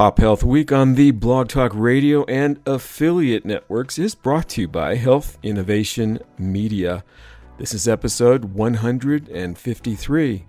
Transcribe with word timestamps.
Pop 0.00 0.16
Health 0.16 0.42
Week 0.42 0.72
on 0.72 0.94
the 0.94 1.10
Blog 1.10 1.50
Talk 1.50 1.72
Radio 1.74 2.24
and 2.24 2.58
affiliate 2.64 3.44
networks 3.44 3.98
is 3.98 4.14
brought 4.14 4.48
to 4.48 4.62
you 4.62 4.68
by 4.68 4.94
Health 4.94 5.36
Innovation 5.42 6.20
Media. 6.38 7.04
This 7.58 7.74
is 7.74 7.86
episode 7.86 8.46
153. 8.46 10.46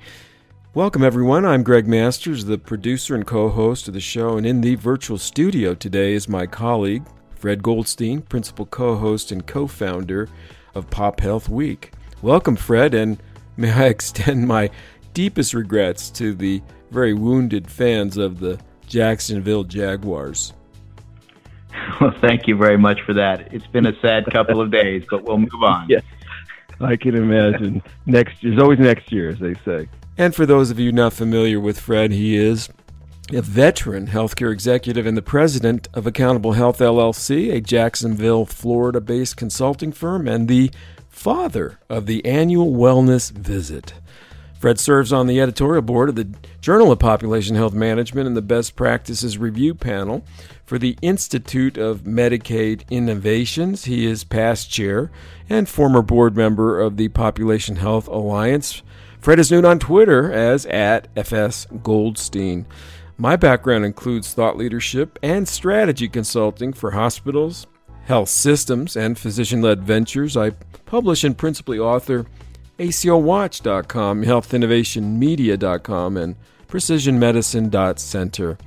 Welcome, 0.74 1.04
everyone. 1.04 1.46
I'm 1.46 1.64
Greg 1.64 1.86
Masters, 1.86 2.46
the 2.46 2.58
producer 2.58 3.14
and 3.14 3.28
co 3.28 3.50
host 3.50 3.90
of 3.90 3.94
the 3.94 4.00
show, 4.00 4.38
and 4.38 4.48
in 4.48 4.62
the 4.62 4.76
virtual 4.76 5.18
studio 5.18 5.74
today 5.74 6.14
is 6.14 6.30
my 6.30 6.46
colleague, 6.46 7.04
Fred 7.36 7.62
Goldstein, 7.62 8.22
principal 8.22 8.66
co 8.66 8.96
host 8.96 9.34
and 9.34 9.46
co 9.46 9.68
founder 9.68 10.30
of 10.76 10.90
Pop 10.90 11.20
Health 11.20 11.50
Week. 11.50 11.92
Welcome, 12.22 12.56
Fred, 12.56 12.94
and 12.94 13.22
may 13.58 13.74
I 13.74 13.86
extend 13.88 14.48
my 14.48 14.70
deepest 15.14 15.54
regrets 15.54 16.10
to 16.12 16.34
the 16.34 16.62
very 16.90 17.14
wounded 17.14 17.70
fans 17.70 18.16
of 18.16 18.40
the 18.40 18.58
Jacksonville 18.92 19.64
Jaguars. 19.64 20.54
Well, 22.02 22.14
thank 22.20 22.48
you 22.48 22.58
very 22.58 22.78
much 22.78 23.00
for 23.06 23.14
that. 23.14 23.54
It's 23.54 23.66
been 23.68 23.86
a 23.86 23.98
sad 24.02 24.26
couple 24.26 24.60
of 24.60 24.72
days, 24.72 25.04
but 25.10 25.24
we'll 25.24 25.38
move 25.38 25.64
on. 25.64 25.88
Yes, 25.90 26.04
I 26.82 26.98
can 26.98 27.16
imagine. 27.16 27.82
next, 28.06 28.42
there's 28.42 28.60
always 28.60 28.78
next 28.80 29.10
year, 29.12 29.30
as 29.30 29.40
they 29.40 29.54
say. 29.66 29.88
And 30.18 30.36
for 30.36 30.46
those 30.46 30.70
of 30.70 30.80
you 30.80 30.92
not 30.92 31.14
familiar 31.14 31.60
with 31.60 31.80
Fred, 31.80 32.12
he 32.12 32.36
is 32.36 32.70
a 33.32 33.42
veteran 33.42 34.08
healthcare 34.08 34.52
executive 34.52 35.06
and 35.06 35.16
the 35.16 35.22
president 35.22 35.88
of 35.94 36.06
Accountable 36.06 36.54
Health 36.54 36.80
LLC, 36.80 37.54
a 37.54 37.62
Jacksonville, 37.62 38.46
Florida 38.46 39.00
based 39.00 39.38
consulting 39.38 39.94
firm, 39.94 40.28
and 40.28 40.48
the 40.50 40.72
father 41.08 41.80
of 41.90 42.06
the 42.06 42.26
annual 42.26 42.74
wellness 42.74 43.32
visit. 43.32 43.94
Fred 44.62 44.80
serves 44.80 45.12
on 45.12 45.26
the 45.26 45.42
editorial 45.42 45.82
board 45.82 46.10
of 46.10 46.16
the 46.16 46.30
Journal 46.62 46.92
of 46.92 47.00
Population 47.00 47.56
Health 47.56 47.74
Management 47.74 48.28
and 48.28 48.38
the 48.38 48.44
Best 48.44 48.76
Practices 48.76 49.40
Review 49.40 49.74
Panel 49.74 50.24
for 50.66 50.78
the 50.78 51.00
Institute 51.02 51.80
of 51.80 52.02
Medicaid 52.02 52.88
Innovations. 52.92 53.86
He 53.86 54.06
is 54.06 54.24
past 54.24 54.70
chair 54.70 55.10
and 55.50 55.68
former 55.68 56.04
board 56.04 56.38
member 56.38 56.80
of 56.80 56.98
the 56.98 57.08
Population 57.08 57.78
Health 57.78 58.08
Alliance. 58.08 58.84
Fred 59.20 59.40
is 59.40 59.50
known 59.50 59.66
on 59.66 59.80
Twitter 59.80 60.32
as 60.32 60.68
at 60.68 61.08
FS 61.16 61.66
Goldstein. 61.82 62.68
My 63.18 63.36
background 63.38 63.84
includes 63.84 64.32
thought 64.32 64.58
leadership 64.58 65.18
and 65.24 65.48
strategy 65.48 66.08
consulting 66.08 66.72
for 66.72 66.92
hospitals, 66.92 67.66
health 68.06 68.30
systems, 68.30 68.96
and 68.96 69.18
physician 69.18 69.64
led 69.64 69.82
ventures. 69.82 70.38
I 70.38 70.52
publish 70.86 71.24
and 71.24 71.36
principally 71.36 71.80
author 71.80 72.28
ACOWatch.com, 72.82 74.24
HealthInnovationMedia.com, 74.24 76.18
and 76.18 76.36
PrecisionMedicine.center. 76.68 78.58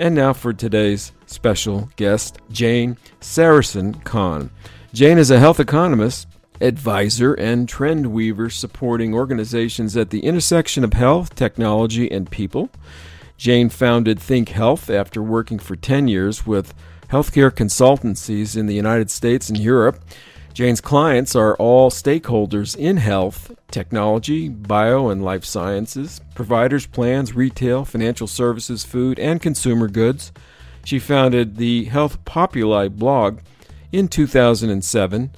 And 0.00 0.14
now 0.16 0.32
for 0.32 0.52
today's 0.52 1.12
special 1.26 1.88
guest, 1.94 2.38
Jane 2.50 2.96
Sarasohn-Kahn. 3.20 4.50
Jane 4.92 5.16
is 5.16 5.30
a 5.30 5.38
health 5.38 5.60
economist, 5.60 6.26
advisor, 6.60 7.34
and 7.34 7.68
trend 7.68 8.12
weaver 8.12 8.50
supporting 8.50 9.14
organizations 9.14 9.96
at 9.96 10.10
the 10.10 10.24
intersection 10.24 10.82
of 10.82 10.94
health, 10.94 11.36
technology, 11.36 12.10
and 12.10 12.28
people. 12.28 12.68
Jane 13.36 13.68
founded 13.68 14.18
Think 14.18 14.48
Health 14.48 14.90
after 14.90 15.22
working 15.22 15.60
for 15.60 15.76
10 15.76 16.08
years 16.08 16.44
with 16.44 16.74
healthcare 17.10 17.52
consultancies 17.52 18.56
in 18.56 18.66
the 18.66 18.74
United 18.74 19.08
States 19.08 19.48
and 19.48 19.58
Europe. 19.58 20.00
Jane's 20.54 20.82
clients 20.82 21.34
are 21.34 21.56
all 21.56 21.90
stakeholders 21.90 22.76
in 22.76 22.98
health, 22.98 23.52
technology, 23.70 24.50
bio 24.50 25.08
and 25.08 25.24
life 25.24 25.46
sciences, 25.46 26.20
providers, 26.34 26.86
plans, 26.86 27.34
retail, 27.34 27.86
financial 27.86 28.26
services, 28.26 28.84
food, 28.84 29.18
and 29.18 29.40
consumer 29.40 29.88
goods. 29.88 30.30
She 30.84 30.98
founded 30.98 31.56
the 31.56 31.84
Health 31.84 32.22
Populi 32.26 32.88
blog 32.88 33.40
in 33.92 34.08
2007. 34.08 35.30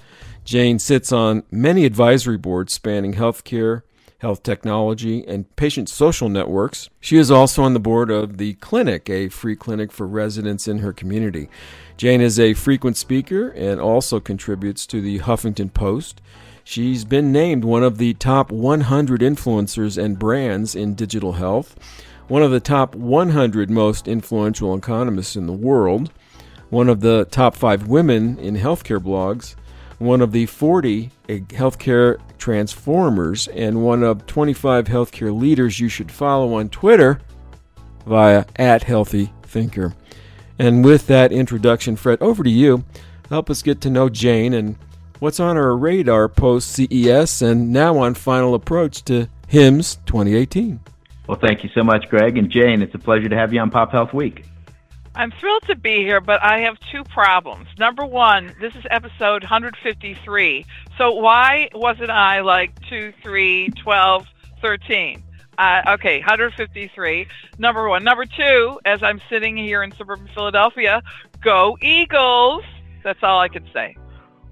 Jane 0.45 0.79
sits 0.81 1.13
on 1.13 1.45
many 1.51 1.85
advisory 1.85 2.37
boards 2.37 2.73
spanning 2.73 3.15
healthcare, 3.15 3.83
health 4.25 4.43
technology, 4.43 5.23
and 5.29 5.55
patient 5.55 5.87
social 5.87 6.31
networks. 6.31 6.89
She 6.99 7.19
is 7.19 7.31
also 7.31 7.63
on 7.63 7.75
the 7.75 7.79
board 7.79 8.11
of 8.11 8.39
The 8.39 8.55
Clinic, 8.55 9.11
a 9.11 9.29
free 9.29 9.55
clinic 9.55 9.93
for 9.93 10.07
residents 10.07 10.67
in 10.67 10.79
her 10.79 10.95
community. 10.95 11.51
Jane 11.99 12.23
is 12.23 12.41
a 12.41 12.55
frequent 12.55 12.97
speaker 12.97 13.51
and 13.51 13.79
also 13.79 14.21
contributes 14.21 14.87
to 14.87 15.03
the 15.03 15.19
Huffington 15.19 15.75
Post. 15.75 16.23
She's 16.65 17.05
been 17.05 17.33
named 17.33 17.65
one 17.65 17.83
of 17.83 17.99
the 17.99 18.15
top 18.15 18.51
100 18.51 19.21
influencers 19.21 20.03
and 20.03 20.19
brands 20.19 20.75
in 20.75 20.95
digital 20.95 21.35
health, 21.35 21.77
one 22.27 22.43
of 22.43 22.51
the 22.51 22.61
top 22.61 22.95
100 22.95 23.69
most 23.69 24.09
influential 24.09 24.75
economists 24.75 25.37
in 25.37 25.47
the 25.47 25.53
world, 25.53 26.11
one 26.71 26.89
of 26.89 27.01
the 27.03 27.27
top 27.27 27.55
five 27.55 27.89
women 27.89 28.39
in 28.39 28.57
healthcare 28.57 29.01
blogs, 29.01 29.55
one 30.05 30.21
of 30.21 30.33
the 30.33 30.47
40 30.47 31.11
eh, 31.29 31.39
healthcare 31.49 32.21
transformers, 32.39 33.49
and 33.49 33.83
one 33.83 34.03
of 34.03 34.27
25 34.27 34.87
healthcare 34.87 35.39
leaders 35.39 35.81
you 35.81 35.89
should 35.89 36.11
follow 36.11 36.55
on 36.55 36.69
Twitter 36.69 37.21
via 38.07 38.45
at 38.57 38.83
Healthy 38.83 39.33
Thinker. 39.43 39.95
And 40.59 40.85
with 40.85 41.07
that 41.09 41.33
introduction, 41.33 41.97
Fred, 41.97 42.21
over 42.21 42.45
to 42.45 42.51
you. 42.51 42.85
Help 43.29 43.51
us 43.51 43.63
get 43.63 43.81
to 43.81 43.91
know 43.91 44.09
Jane 44.09 44.53
and 44.53 44.77
what's 45.19 45.41
on 45.41 45.57
our 45.57 45.77
radar 45.77 46.29
post 46.29 46.71
CES 46.73 47.43
and 47.43 47.73
now 47.73 47.99
on 47.99 48.15
final 48.15 48.55
approach 48.55 49.03
to 49.05 49.29
HIMSS 49.49 49.99
2018. 50.07 50.81
Well, 51.27 51.39
thank 51.41 51.65
you 51.65 51.71
so 51.75 51.83
much, 51.83 52.09
Greg. 52.11 52.37
And 52.37 52.51
Jane, 52.51 52.83
it's 52.83 52.95
a 52.95 52.99
pleasure 52.99 53.29
to 53.29 53.37
have 53.37 53.53
you 53.53 53.61
on 53.61 53.71
Pop 53.71 53.91
Health 53.91 54.13
Week. 54.13 54.45
I'm 55.17 55.31
thrilled 55.41 55.63
to 55.69 55.77
be 55.77 55.99
here, 55.99 56.21
but 56.21 56.43
I 56.43 56.61
have 56.61 56.77
two 56.91 57.05
problems. 57.05 57.69
Number 57.79 58.05
one, 58.05 58.55
this 58.61 58.75
is 58.75 58.85
episode 58.91 59.43
153. 59.43 60.67
So 60.99 61.13
why 61.13 61.69
wasn't 61.73 62.11
I 62.11 62.41
like 62.41 62.73
2, 62.89 63.13
3, 63.23 63.69
12, 63.71 64.27
13? 64.61 65.23
Uh, 65.57 65.83
okay, 65.91 66.19
153. 66.19 67.27
Number 67.59 67.89
one. 67.89 68.03
Number 68.03 68.27
two, 68.27 68.81
as 68.85 69.03
I'm 69.05 69.21
sitting 69.31 69.57
here 69.57 69.85
in 69.85 69.93
suburban 69.93 70.29
Philadelphia, 70.35 71.01
go 71.43 71.79
Eagles. 71.81 72.65
That's 73.05 73.23
all 73.23 73.39
I 73.39 73.49
can 73.49 73.69
say. 73.73 73.97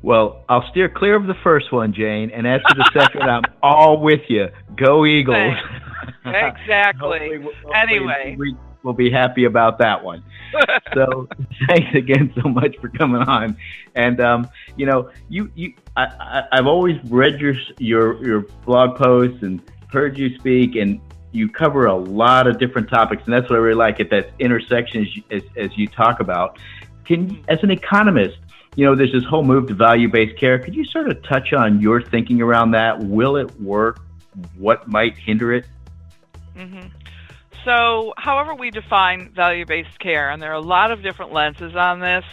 Well, 0.02 0.44
I'll 0.48 0.68
steer 0.70 0.88
clear 0.88 1.16
of 1.16 1.26
the 1.26 1.34
first 1.42 1.72
one, 1.72 1.92
Jane. 1.92 2.30
And 2.30 2.46
as 2.46 2.60
for 2.68 2.76
the 2.76 2.88
second, 2.92 3.22
I'm 3.22 3.42
all 3.62 4.00
with 4.00 4.20
you. 4.28 4.48
Go 4.76 5.06
Eagles. 5.06 5.54
exactly. 6.24 6.60
hopefully, 7.00 7.42
hopefully 7.42 7.74
anyway. 7.74 8.36
We, 8.38 8.56
will 8.82 8.92
be 8.92 9.10
happy 9.10 9.44
about 9.44 9.78
that 9.78 10.02
one. 10.02 10.22
so 10.94 11.28
thanks 11.68 11.94
again 11.94 12.32
so 12.42 12.48
much 12.48 12.76
for 12.78 12.88
coming 12.88 13.22
on. 13.22 13.56
And 13.94 14.20
um, 14.20 14.50
you 14.76 14.86
know, 14.86 15.10
you 15.28 15.50
you 15.54 15.74
I, 15.96 16.44
I 16.52 16.56
have 16.56 16.66
always 16.66 17.02
read 17.04 17.40
your 17.40 17.54
your 17.78 18.24
your 18.24 18.40
blog 18.64 18.96
posts 18.96 19.42
and 19.42 19.60
heard 19.90 20.18
you 20.18 20.36
speak, 20.38 20.76
and 20.76 21.00
you 21.32 21.48
cover 21.48 21.86
a 21.86 21.96
lot 21.96 22.46
of 22.46 22.58
different 22.58 22.88
topics, 22.88 23.22
and 23.24 23.32
that's 23.32 23.48
what 23.48 23.56
I 23.56 23.62
really 23.62 23.74
like 23.74 24.00
at 24.00 24.10
that 24.10 24.30
intersection 24.38 25.02
as 25.02 25.16
you, 25.16 25.22
as, 25.30 25.42
as 25.56 25.76
you 25.76 25.88
talk 25.88 26.20
about. 26.20 26.58
Can, 27.04 27.42
as 27.48 27.58
an 27.62 27.70
economist, 27.70 28.38
you 28.76 28.86
know, 28.86 28.94
there's 28.94 29.12
this 29.12 29.24
whole 29.24 29.42
move 29.42 29.66
to 29.68 29.74
value-based 29.74 30.38
care. 30.38 30.58
Could 30.58 30.74
you 30.74 30.84
sort 30.84 31.10
of 31.10 31.22
touch 31.24 31.52
on 31.52 31.80
your 31.80 32.00
thinking 32.00 32.40
around 32.40 32.70
that? 32.72 32.98
Will 33.00 33.36
it 33.36 33.60
work? 33.60 34.00
What 34.56 34.88
might 34.88 35.16
hinder 35.16 35.52
it? 35.52 35.66
Mm-hmm. 36.56 36.88
So, 37.64 38.12
however 38.16 38.54
we 38.54 38.70
define 38.70 39.30
value-based 39.30 39.98
care, 40.00 40.30
and 40.30 40.42
there 40.42 40.50
are 40.50 40.54
a 40.54 40.60
lot 40.60 40.90
of 40.90 41.02
different 41.02 41.32
lenses 41.32 41.76
on 41.76 42.00
this 42.00 42.24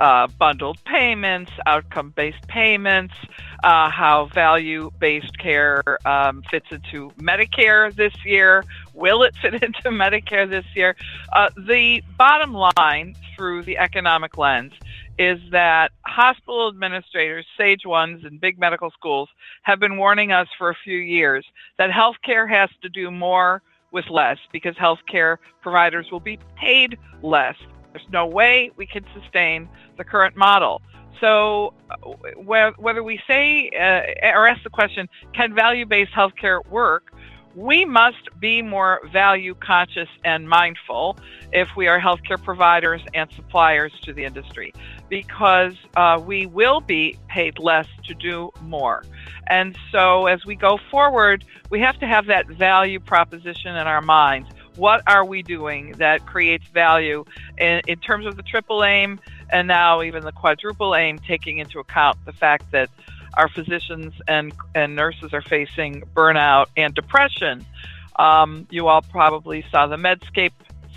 uh, 0.00 0.26
bundled 0.26 0.78
payments, 0.84 1.52
outcome 1.66 2.12
based 2.16 2.46
payments, 2.48 3.14
uh, 3.62 3.90
how 3.90 4.28
value 4.34 4.90
based 4.98 5.38
care 5.38 5.98
um, 6.04 6.42
fits 6.50 6.66
into 6.70 7.10
Medicare 7.20 7.94
this 7.94 8.12
year. 8.24 8.64
Will 8.94 9.22
it 9.22 9.36
fit 9.42 9.54
into 9.54 9.90
Medicare 9.90 10.48
this 10.48 10.66
year? 10.74 10.96
Uh, 11.32 11.50
the 11.56 12.02
bottom 12.18 12.52
line 12.52 13.14
through 13.36 13.62
the 13.62 13.78
economic 13.78 14.36
lens 14.36 14.72
is 15.18 15.38
that 15.50 15.92
hospital 16.04 16.68
administrators, 16.68 17.46
sage 17.56 17.86
ones 17.86 18.24
and 18.24 18.40
big 18.40 18.58
medical 18.58 18.90
schools, 18.90 19.28
have 19.62 19.80
been 19.80 19.96
warning 19.96 20.32
us 20.32 20.48
for 20.58 20.70
a 20.70 20.74
few 20.84 20.98
years 20.98 21.46
that 21.78 21.90
healthcare 21.90 22.48
has 22.48 22.68
to 22.82 22.88
do 22.88 23.10
more 23.10 23.62
with 23.92 24.08
less 24.10 24.38
because 24.52 24.74
healthcare 24.76 25.36
providers 25.62 26.06
will 26.10 26.20
be 26.20 26.38
paid 26.56 26.98
less 27.22 27.56
There's 27.92 28.06
no 28.10 28.26
way 28.26 28.70
we 28.76 28.86
can 28.86 29.04
sustain 29.18 29.68
the 29.96 30.04
current 30.04 30.36
model. 30.36 30.82
So, 31.20 31.72
uh, 31.90 32.12
whether 32.76 33.02
we 33.02 33.18
say 33.26 33.70
uh, 33.70 34.28
or 34.36 34.46
ask 34.46 34.62
the 34.62 34.70
question, 34.70 35.08
can 35.34 35.54
value 35.54 35.86
based 35.86 36.12
healthcare 36.12 36.66
work? 36.68 37.12
We 37.56 37.86
must 37.86 38.28
be 38.38 38.60
more 38.60 39.00
value 39.10 39.54
conscious 39.54 40.10
and 40.24 40.46
mindful 40.46 41.18
if 41.52 41.68
we 41.74 41.88
are 41.88 41.98
healthcare 41.98 42.42
providers 42.42 43.00
and 43.14 43.32
suppliers 43.32 43.92
to 44.02 44.12
the 44.12 44.24
industry, 44.24 44.74
because 45.08 45.74
uh, 45.96 46.20
we 46.22 46.44
will 46.44 46.82
be 46.82 47.18
paid 47.28 47.58
less 47.58 47.88
to 48.04 48.14
do 48.14 48.50
more. 48.60 49.04
And 49.46 49.74
so, 49.90 50.26
as 50.26 50.44
we 50.44 50.54
go 50.54 50.78
forward, 50.90 51.46
we 51.70 51.80
have 51.80 51.98
to 52.00 52.06
have 52.06 52.26
that 52.26 52.46
value 52.46 53.00
proposition 53.00 53.74
in 53.74 53.86
our 53.86 54.02
minds 54.02 54.50
what 54.76 55.02
are 55.06 55.24
we 55.24 55.42
doing 55.42 55.92
that 55.92 56.26
creates 56.26 56.66
value 56.68 57.24
in, 57.58 57.80
in 57.86 57.98
terms 57.98 58.26
of 58.26 58.36
the 58.36 58.42
triple 58.42 58.84
aim 58.84 59.18
and 59.50 59.66
now 59.66 60.02
even 60.02 60.24
the 60.24 60.32
quadruple 60.32 60.94
aim, 60.94 61.18
taking 61.18 61.58
into 61.58 61.78
account 61.78 62.18
the 62.24 62.32
fact 62.32 62.70
that 62.72 62.90
our 63.34 63.48
physicians 63.48 64.14
and, 64.28 64.52
and 64.74 64.96
nurses 64.96 65.32
are 65.32 65.42
facing 65.42 66.02
burnout 66.14 66.66
and 66.76 66.94
depression. 66.94 67.64
Um, 68.18 68.66
you 68.70 68.88
all 68.88 69.02
probably 69.02 69.64
saw 69.70 69.86
the 69.86 69.96
Medscape 69.96 70.52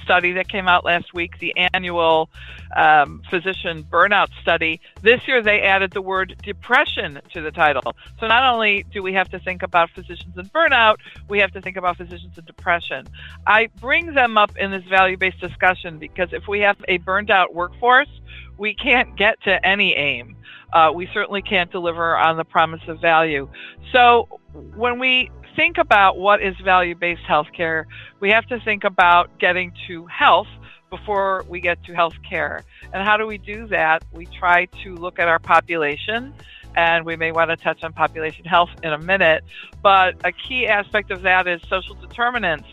study 0.10 0.32
that 0.32 0.48
came 0.48 0.68
out 0.68 0.84
last 0.84 1.14
week, 1.14 1.38
the 1.38 1.54
annual 1.72 2.32
um, 2.76 3.22
physician 3.30 3.84
burnout 3.84 4.30
study. 4.42 4.82
This 5.04 5.28
year 5.28 5.44
they 5.44 5.62
added 5.62 5.92
the 5.92 6.02
word 6.02 6.36
depression 6.42 7.20
to 7.34 7.42
the 7.42 7.52
title. 7.52 7.96
So 8.20 8.28
not 8.28 8.52
only 8.52 8.86
do 8.92 9.04
we 9.04 9.14
have 9.14 9.30
to 9.30 9.40
think 9.40 9.62
about 9.62 9.92
physicians 9.92 10.36
and 10.36 10.52
burnout, 10.52 10.96
we 11.28 11.38
have 11.40 11.52
to 11.52 11.62
think 11.62 11.78
about 11.78 11.98
physicians 11.98 12.38
and 12.38 12.48
depression. 12.48 13.08
I 13.46 13.68
bring 13.80 14.14
them 14.16 14.36
up 14.36 14.58
in 14.58 14.72
this 14.72 14.84
value 14.86 15.16
based 15.16 15.40
discussion 15.42 16.00
because 16.00 16.30
if 16.32 16.48
we 16.48 16.62
have 16.62 16.78
a 16.88 16.98
burned 16.98 17.30
out 17.30 17.54
workforce, 17.54 18.10
we 18.58 18.74
can't 18.74 19.16
get 19.16 19.40
to 19.44 19.64
any 19.64 19.96
aim. 19.96 20.36
Uh, 20.74 20.92
we 20.94 21.08
certainly 21.14 21.42
can't 21.42 21.72
deliver 21.72 22.16
on 22.16 22.38
the 22.38 22.44
promise 22.44 22.82
of 22.88 23.00
value. 23.02 23.50
So 23.92 24.40
when 24.76 25.00
we 25.00 25.32
think 25.56 25.78
about 25.78 26.18
what 26.18 26.42
is 26.42 26.56
value 26.64 26.96
based 26.96 27.24
healthcare, 27.24 27.86
we 28.20 28.30
have 28.32 28.46
to 28.48 28.60
think 28.60 28.84
about 28.84 29.40
getting 29.40 29.74
to 29.88 30.06
health 30.06 30.48
before 30.90 31.46
we 31.48 31.60
get 31.60 31.84
to 31.86 31.94
health 31.94 32.16
care. 32.28 32.64
And 32.94 33.04
how 33.04 33.18
do 33.18 33.26
we 33.28 33.38
do 33.38 33.68
that? 33.68 34.04
We 34.12 34.26
try 34.26 34.66
to 34.84 34.96
look 34.96 35.20
at 35.20 35.28
our 35.28 35.40
population, 35.40 36.34
and 36.76 37.06
we 37.06 37.16
may 37.16 37.32
want 37.32 37.50
to 37.52 37.58
touch 37.58 37.84
on 37.84 37.94
population 37.94 38.46
health 38.46 38.70
in 38.84 38.94
a 38.94 38.98
minute. 38.98 39.44
But 39.84 40.16
a 40.24 40.32
key 40.32 40.68
aspect 40.68 41.12
of 41.12 41.22
that 41.24 41.48
is 41.48 41.62
social 41.70 41.96
determinants 41.96 42.68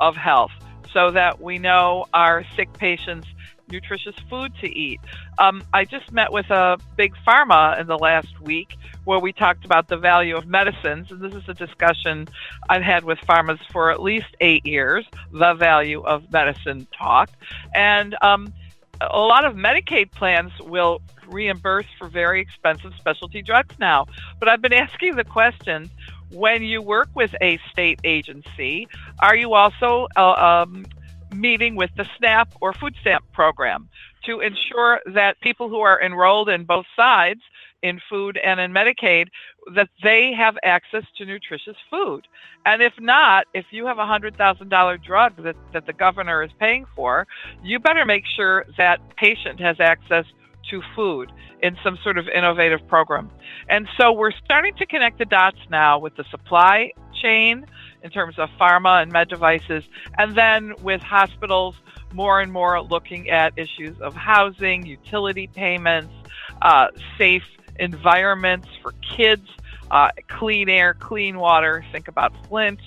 of 0.00 0.16
health 0.16 0.50
so 0.92 1.10
that 1.12 1.40
we 1.40 1.58
know 1.58 2.06
our 2.12 2.44
sick 2.56 2.72
patients 2.74 3.26
nutritious 3.72 4.14
food 4.30 4.52
to 4.60 4.68
eat. 4.68 5.00
Um, 5.38 5.64
I 5.72 5.84
just 5.84 6.12
met 6.12 6.32
with 6.32 6.48
a 6.50 6.78
big 6.96 7.14
pharma 7.26 7.80
in 7.80 7.86
the 7.88 7.98
last 7.98 8.40
week 8.40 8.76
where 9.04 9.18
we 9.18 9.32
talked 9.32 9.64
about 9.64 9.88
the 9.88 9.96
value 9.96 10.36
of 10.36 10.46
medicines, 10.46 11.10
and 11.10 11.20
this 11.20 11.34
is 11.34 11.48
a 11.48 11.54
discussion 11.54 12.28
I've 12.68 12.82
had 12.82 13.02
with 13.02 13.18
pharmas 13.20 13.58
for 13.72 13.90
at 13.90 14.00
least 14.00 14.28
eight 14.40 14.64
years. 14.64 15.04
The 15.32 15.54
value 15.54 16.02
of 16.02 16.30
medicine 16.30 16.86
talk, 16.96 17.30
and 17.74 18.14
um, 18.22 18.52
a 19.00 19.18
lot 19.18 19.44
of 19.44 19.54
Medicaid 19.54 20.12
plans 20.12 20.52
will 20.60 21.00
reimburse 21.26 21.86
for 21.98 22.08
very 22.08 22.40
expensive 22.40 22.92
specialty 22.96 23.42
drugs 23.42 23.74
now. 23.78 24.06
But 24.38 24.48
I've 24.48 24.62
been 24.62 24.72
asking 24.72 25.16
the 25.16 25.24
question 25.24 25.90
when 26.30 26.62
you 26.62 26.80
work 26.80 27.08
with 27.14 27.34
a 27.40 27.58
state 27.70 28.00
agency, 28.04 28.88
are 29.20 29.36
you 29.36 29.54
also 29.54 30.08
uh, 30.16 30.64
um, 30.66 30.86
meeting 31.32 31.76
with 31.76 31.90
the 31.96 32.06
SNAP 32.18 32.54
or 32.60 32.72
food 32.72 32.94
stamp 33.00 33.24
program 33.32 33.88
to 34.24 34.40
ensure 34.40 35.00
that 35.06 35.40
people 35.40 35.68
who 35.68 35.80
are 35.80 36.00
enrolled 36.00 36.48
in 36.48 36.64
both 36.64 36.86
sides 36.96 37.40
in 37.82 38.00
food 38.08 38.38
and 38.38 38.60
in 38.60 38.72
Medicaid 38.72 39.26
that 39.74 39.88
they 40.02 40.32
have 40.36 40.56
access 40.62 41.04
to 41.18 41.24
nutritious 41.24 41.76
food. 41.90 42.26
And 42.64 42.80
if 42.80 42.92
not, 43.00 43.46
if 43.54 43.66
you 43.70 43.86
have 43.86 43.98
a 43.98 44.02
$100,000 44.02 45.04
drug 45.04 45.42
that, 45.42 45.56
that 45.72 45.86
the 45.86 45.92
governor 45.92 46.42
is 46.42 46.50
paying 46.58 46.86
for, 46.94 47.26
you 47.62 47.78
better 47.80 48.04
make 48.04 48.24
sure 48.36 48.64
that 48.78 49.00
patient 49.16 49.60
has 49.60 49.80
access 49.80 50.24
to 50.70 50.80
food 50.94 51.32
in 51.60 51.76
some 51.82 51.98
sort 52.02 52.18
of 52.18 52.28
innovative 52.28 52.86
program. 52.88 53.30
And 53.68 53.88
so 53.98 54.12
we're 54.12 54.32
starting 54.44 54.74
to 54.76 54.86
connect 54.86 55.18
the 55.18 55.24
dots 55.24 55.58
now 55.70 55.98
with 55.98 56.16
the 56.16 56.24
supply 56.30 56.92
chain 57.20 57.66
in 58.02 58.10
terms 58.10 58.38
of 58.38 58.48
pharma 58.60 59.02
and 59.02 59.12
med 59.12 59.28
devices, 59.28 59.84
and 60.18 60.36
then 60.36 60.74
with 60.82 61.00
hospitals 61.00 61.74
more 62.12 62.40
and 62.40 62.52
more 62.52 62.82
looking 62.82 63.30
at 63.30 63.52
issues 63.56 63.98
of 64.00 64.14
housing, 64.14 64.84
utility 64.84 65.46
payments, 65.46 66.12
uh, 66.60 66.88
safe 67.16 67.44
environments 67.78 68.68
for 68.82 68.92
kids, 69.16 69.48
uh, 69.90 70.10
clean 70.28 70.68
air, 70.68 70.94
clean 70.94 71.38
water. 71.38 71.84
Think 71.92 72.08
about 72.08 72.32
Flint 72.46 72.80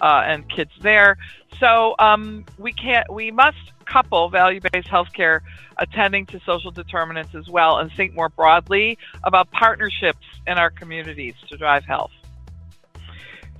uh, 0.00 0.22
and 0.26 0.48
kids 0.48 0.72
there. 0.80 1.16
So 1.60 1.94
um, 1.98 2.44
we 2.58 2.72
can't. 2.72 3.10
We 3.12 3.30
must 3.30 3.58
couple 3.84 4.28
value-based 4.30 4.88
healthcare 4.88 5.40
attending 5.76 6.24
to 6.26 6.40
social 6.46 6.70
determinants 6.70 7.34
as 7.34 7.48
well, 7.48 7.78
and 7.78 7.92
think 7.92 8.14
more 8.14 8.28
broadly 8.28 8.98
about 9.24 9.50
partnerships 9.50 10.26
in 10.46 10.58
our 10.58 10.70
communities 10.70 11.34
to 11.48 11.56
drive 11.56 11.84
health. 11.84 12.12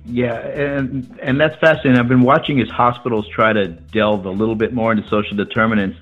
Yeah, 0.05 0.35
and 0.35 1.19
and 1.21 1.39
that's 1.39 1.57
fascinating. 1.59 1.97
I've 1.97 2.09
been 2.09 2.23
watching 2.23 2.59
as 2.59 2.69
hospitals 2.69 3.27
try 3.29 3.53
to 3.53 3.67
delve 3.67 4.25
a 4.25 4.31
little 4.31 4.55
bit 4.55 4.73
more 4.73 4.91
into 4.91 5.07
social 5.07 5.37
determinants, 5.37 5.97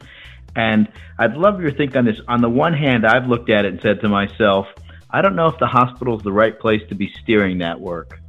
and 0.56 0.88
I'd 1.20 1.36
love 1.36 1.62
your 1.62 1.72
think 1.72 1.96
on 1.96 2.06
this. 2.06 2.20
On 2.28 2.42
the 2.42 2.50
one 2.50 2.74
hand, 2.74 3.06
I've 3.06 3.28
looked 3.28 3.52
at 3.52 3.66
it 3.66 3.74
and 3.74 3.82
said 3.82 4.02
to 4.02 4.10
myself, 4.10 4.68
I 5.10 5.22
don't 5.22 5.36
know 5.36 5.48
if 5.48 5.60
the 5.60 5.68
hospital 5.68 6.18
is 6.18 6.24
the 6.24 6.32
right 6.32 6.58
place 6.60 6.82
to 6.90 6.96
be 6.96 7.14
steering 7.22 7.60
that 7.60 7.80
work, 7.80 8.20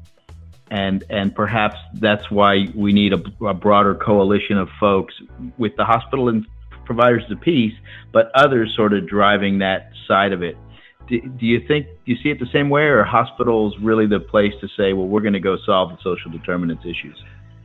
and 0.70 1.04
and 1.08 1.34
perhaps 1.34 1.76
that's 1.94 2.30
why 2.30 2.66
we 2.74 2.92
need 2.92 3.14
a, 3.14 3.46
a 3.46 3.54
broader 3.54 3.94
coalition 3.94 4.58
of 4.58 4.68
folks 4.78 5.14
with 5.56 5.74
the 5.76 5.86
hospital 5.86 6.28
and 6.28 6.46
providers 6.84 7.22
of 7.30 7.40
peace, 7.40 7.74
but 8.12 8.30
others 8.34 8.74
sort 8.76 8.92
of 8.92 9.08
driving 9.08 9.60
that 9.60 9.92
side 10.06 10.32
of 10.32 10.42
it 10.42 10.58
do, 11.08 11.20
do 11.20 11.46
you 11.46 11.66
think 11.66 11.86
do 12.04 12.12
you 12.12 12.16
see 12.22 12.30
it 12.30 12.38
the 12.38 12.50
same 12.52 12.70
way, 12.70 12.82
or 12.82 13.04
hospitals 13.04 13.76
really 13.80 14.06
the 14.06 14.20
place 14.20 14.52
to 14.60 14.68
say, 14.76 14.92
well, 14.92 15.06
we're 15.06 15.20
going 15.20 15.32
to 15.34 15.40
go 15.40 15.56
solve 15.64 15.90
the 15.90 15.98
social 16.02 16.30
determinants 16.30 16.84
issues? 16.84 17.22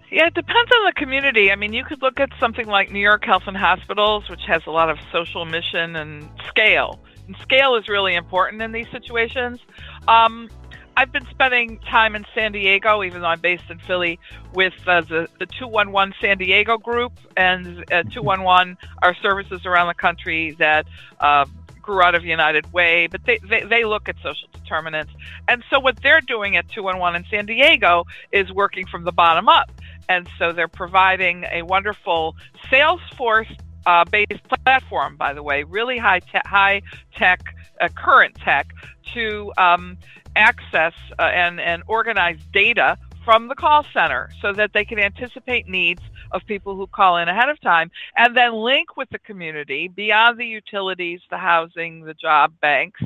Yeah, 0.10 0.28
it 0.28 0.34
depends 0.34 0.72
on 0.72 0.86
the 0.86 0.94
community. 0.96 1.52
I 1.52 1.56
mean, 1.56 1.74
you 1.74 1.84
could 1.84 2.02
look 2.02 2.20
at 2.20 2.30
something 2.40 2.66
like 2.66 2.92
New 2.92 3.00
York 3.00 3.26
Health 3.26 3.44
and 3.46 3.58
Hospitals, 3.58 4.30
which 4.30 4.44
has 4.48 4.62
a 4.66 4.72
lot 4.72 4.90
of 4.90 4.98
social 5.12 5.44
mission 5.44 5.98
and 5.98 6.30
scale. 6.48 7.00
And 7.28 7.36
scale 7.42 7.76
is 7.76 7.90
really 7.90 8.16
important 8.16 8.62
in 8.62 8.72
these 8.72 8.90
situations. 8.90 9.60
Um, 10.08 10.50
I've 10.96 11.12
been 11.12 11.28
spending 11.30 11.78
time 11.80 12.16
in 12.16 12.26
San 12.34 12.54
Diego, 12.54 13.04
even 13.04 13.22
though 13.22 13.28
I'm 13.28 13.42
based 13.42 13.70
in 13.70 13.80
Philly, 13.80 14.18
with 14.54 14.74
uh, 14.88 15.02
the, 15.02 15.28
the 15.40 15.46
211 15.46 16.16
San 16.22 16.38
Diego 16.38 16.78
group. 16.78 17.12
And 17.36 17.84
uh, 17.92 18.04
211 18.04 18.78
are 19.04 19.14
services 19.22 19.66
around 19.66 19.88
the 19.88 19.94
country 19.94 20.56
that 20.58 20.88
uh, 21.20 21.46
grew 21.88 22.02
out 22.02 22.14
of 22.16 22.26
United 22.26 22.72
Way, 22.74 23.08
but 23.08 23.24
they, 23.26 23.40
they, 23.50 23.64
they 23.64 23.86
look 23.86 24.10
at 24.10 24.18
social 24.22 24.50
determinants. 24.54 25.12
And 25.48 25.64
so 25.70 25.80
what 25.80 25.96
they're 26.04 26.22
doing 26.22 26.58
at 26.58 26.70
211 26.70 27.24
in 27.24 27.30
San 27.30 27.46
Diego 27.46 28.04
is 28.32 28.52
working 28.52 28.86
from 28.86 29.06
the 29.06 29.14
bottom 29.14 29.48
up. 29.48 29.72
And 30.10 30.28
so 30.38 30.52
they're 30.52 30.68
providing 30.68 31.46
a 31.46 31.62
wonderful 31.62 32.36
Salesforce 32.70 33.58
uh, 33.86 34.04
based 34.12 34.44
platform, 34.66 35.16
by 35.16 35.34
the 35.34 35.42
way, 35.42 35.64
really 35.64 35.98
high, 35.98 36.20
te- 36.20 36.42
high 36.46 36.82
tech, 37.16 37.56
uh, 37.80 37.88
current 37.96 38.36
tech 38.36 38.68
to 39.14 39.54
um, 39.58 39.98
access 40.36 40.94
uh, 41.18 41.22
and, 41.22 41.62
and 41.62 41.84
organize 41.88 42.40
data 42.52 42.98
from 43.24 43.48
the 43.48 43.56
call 43.56 43.86
center 43.94 44.30
so 44.42 44.52
that 44.52 44.74
they 44.74 44.84
can 44.84 45.00
anticipate 45.00 45.70
needs 45.70 46.02
of 46.32 46.42
people 46.48 46.76
who 46.76 46.88
call 46.88 47.18
in 47.18 47.28
ahead 47.28 47.50
of 47.50 47.60
time 47.62 47.92
and 48.16 48.36
then 48.36 48.54
link 48.54 48.98
with 48.98 49.10
the 49.10 49.20
community 49.20 49.88
beyond 49.88 50.40
the 50.40 50.46
utilities, 50.46 51.22
the 51.30 51.38
housing, 51.38 52.04
the 52.04 52.14
job 52.14 52.54
banks, 52.62 53.02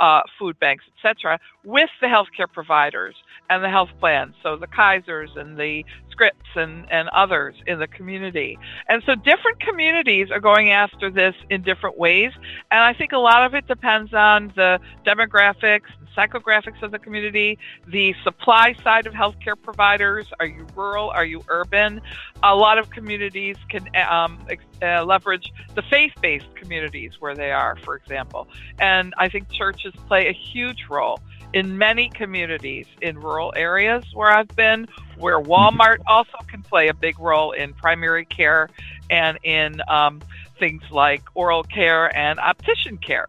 uh, 0.00 0.20
food 0.38 0.58
banks, 0.58 0.84
etc., 0.96 1.38
with 1.64 1.90
the 2.00 2.06
healthcare 2.08 2.50
providers 2.52 3.14
and 3.50 3.62
the 3.62 3.68
health 3.68 3.90
plans, 4.00 4.34
so 4.42 4.56
the 4.56 4.66
Kaisers 4.66 5.36
and 5.36 5.56
the 5.56 5.84
Scripps 6.10 6.56
and, 6.56 6.90
and 6.90 7.08
others 7.10 7.54
in 7.66 7.78
the 7.78 7.86
community. 7.86 8.58
And 8.88 9.02
so 9.06 9.14
different 9.14 9.60
communities 9.60 10.28
are 10.30 10.40
going 10.40 10.70
after 10.70 11.10
this 11.10 11.34
in 11.50 11.62
different 11.62 11.98
ways. 11.98 12.32
And 12.70 12.80
I 12.80 12.92
think 12.94 13.12
a 13.12 13.18
lot 13.18 13.44
of 13.44 13.54
it 13.54 13.66
depends 13.68 14.12
on 14.12 14.52
the 14.56 14.80
demographics 15.06 15.90
psychographics 16.16 16.82
of 16.82 16.90
the 16.90 16.98
community, 16.98 17.58
the 17.86 18.14
supply 18.22 18.74
side 18.82 19.06
of 19.06 19.12
healthcare 19.12 19.60
providers. 19.60 20.26
Are 20.40 20.46
you 20.46 20.66
rural? 20.76 21.10
Are 21.10 21.24
you 21.24 21.42
urban? 21.48 22.00
A 22.42 22.54
lot 22.54 22.78
of 22.78 22.90
communities 22.90 23.56
can 23.68 23.88
um, 23.96 24.38
uh, 24.80 25.04
leverage 25.04 25.52
the 25.74 25.82
faith 25.82 26.12
based 26.20 26.54
communities 26.54 27.12
where 27.20 27.34
they 27.34 27.52
are, 27.52 27.76
for 27.84 27.96
example. 27.96 28.48
And 28.78 29.14
I 29.18 29.28
think 29.28 29.50
churches 29.50 29.94
play 30.06 30.28
a 30.28 30.32
huge 30.32 30.86
role 30.88 31.20
in 31.52 31.76
many 31.76 32.08
communities 32.08 32.86
in 33.00 33.18
rural 33.18 33.52
areas 33.56 34.04
where 34.14 34.30
I've 34.30 34.48
been, 34.56 34.88
where 35.18 35.38
Walmart 35.38 35.98
also 36.06 36.38
can 36.46 36.62
play 36.62 36.88
a 36.88 36.94
big 36.94 37.18
role 37.18 37.52
in 37.52 37.74
primary 37.74 38.24
care 38.24 38.70
and 39.10 39.38
in 39.42 39.80
um, 39.88 40.22
things 40.58 40.82
like 40.90 41.22
oral 41.34 41.62
care 41.64 42.14
and 42.16 42.38
optician 42.38 42.96
care. 42.96 43.28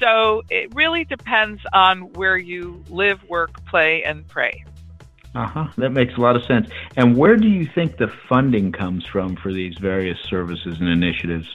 So 0.00 0.42
it 0.50 0.74
really 0.74 1.04
depends 1.04 1.62
on 1.72 2.12
where 2.14 2.36
you 2.36 2.82
live, 2.88 3.22
work, 3.28 3.64
play, 3.66 4.02
and 4.04 4.26
pray. 4.28 4.64
Uh 5.34 5.46
huh. 5.46 5.68
That 5.78 5.90
makes 5.90 6.14
a 6.14 6.20
lot 6.20 6.36
of 6.36 6.44
sense. 6.44 6.68
And 6.96 7.16
where 7.16 7.36
do 7.36 7.48
you 7.48 7.68
think 7.74 7.96
the 7.96 8.08
funding 8.28 8.70
comes 8.70 9.04
from 9.04 9.36
for 9.36 9.52
these 9.52 9.76
various 9.78 10.18
services 10.20 10.78
and 10.80 10.88
initiatives? 10.88 11.48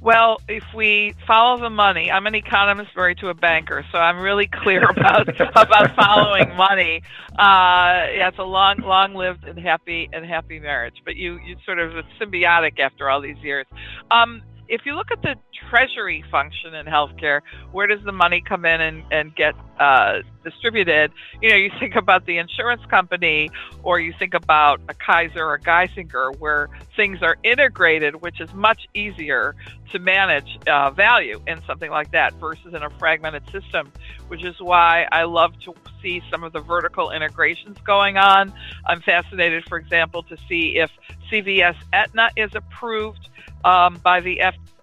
Well, 0.00 0.40
if 0.46 0.62
we 0.72 1.16
follow 1.26 1.60
the 1.60 1.70
money, 1.70 2.12
I'm 2.12 2.28
an 2.28 2.36
economist 2.36 2.94
married 2.94 3.18
to 3.18 3.28
a 3.28 3.34
banker, 3.34 3.84
so 3.90 3.98
I'm 3.98 4.20
really 4.20 4.46
clear 4.46 4.84
about 4.90 5.28
about 5.56 5.96
following 5.96 6.54
money. 6.54 7.02
Uh, 7.32 8.06
yeah, 8.14 8.28
it's 8.28 8.38
a 8.38 8.44
long, 8.44 8.78
long-lived 8.78 9.44
and 9.44 9.58
happy 9.58 10.08
and 10.12 10.24
happy 10.24 10.60
marriage. 10.60 10.96
But 11.04 11.16
you, 11.16 11.40
you 11.44 11.56
sort 11.64 11.80
of 11.80 11.96
it's 11.96 12.08
symbiotic 12.20 12.78
after 12.78 13.10
all 13.10 13.20
these 13.20 13.38
years. 13.38 13.66
Um, 14.12 14.42
if 14.68 14.84
you 14.84 14.94
look 14.94 15.10
at 15.10 15.22
the 15.22 15.36
treasury 15.70 16.24
function 16.30 16.74
in 16.74 16.86
healthcare, 16.86 17.40
where 17.72 17.86
does 17.86 18.02
the 18.04 18.12
money 18.12 18.40
come 18.40 18.64
in 18.64 18.80
and, 18.80 19.02
and 19.10 19.34
get 19.34 19.54
uh, 19.78 20.18
distributed? 20.44 21.12
You 21.40 21.50
know, 21.50 21.56
you 21.56 21.70
think 21.78 21.94
about 21.94 22.26
the 22.26 22.38
insurance 22.38 22.84
company 22.86 23.50
or 23.82 24.00
you 24.00 24.12
think 24.18 24.34
about 24.34 24.80
a 24.88 24.94
Kaiser 24.94 25.44
or 25.44 25.54
a 25.54 25.60
Geisinger 25.60 26.38
where 26.38 26.68
things 26.96 27.22
are 27.22 27.36
integrated, 27.42 28.20
which 28.22 28.40
is 28.40 28.52
much 28.54 28.88
easier 28.94 29.54
to 29.92 29.98
manage 29.98 30.58
uh, 30.66 30.90
value 30.90 31.40
in 31.46 31.62
something 31.66 31.90
like 31.90 32.10
that 32.10 32.34
versus 32.34 32.74
in 32.74 32.82
a 32.82 32.90
fragmented 32.98 33.44
system, 33.50 33.92
which 34.28 34.44
is 34.44 34.60
why 34.60 35.06
I 35.12 35.24
love 35.24 35.58
to 35.60 35.74
see 36.02 36.22
some 36.30 36.42
of 36.42 36.52
the 36.52 36.60
vertical 36.60 37.10
integrations 37.10 37.78
going 37.84 38.16
on. 38.16 38.52
I'm 38.86 39.00
fascinated, 39.00 39.64
for 39.68 39.78
example, 39.78 40.22
to 40.24 40.36
see 40.48 40.76
if 40.76 40.90
CVS 41.30 41.76
Aetna 41.92 42.30
is 42.36 42.54
approved 42.54 43.28
um, 43.64 43.98
by 44.02 44.20
the 44.20 44.42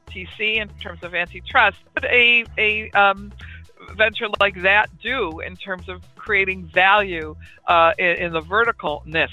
FTC 0.09 0.61
in 0.61 0.69
terms 0.81 1.03
of 1.03 1.15
antitrust. 1.15 1.77
But 1.93 2.05
a, 2.05 2.45
a 2.57 2.91
um, 2.91 3.31
venture 3.95 4.27
like 4.39 4.61
that 4.61 4.89
do 5.01 5.39
in 5.39 5.55
terms 5.55 5.89
of 5.89 6.01
creating 6.15 6.65
value 6.65 7.35
uh, 7.67 7.93
in, 7.97 8.05
in, 8.05 8.33
the 8.33 8.41
verticalness 8.41 9.29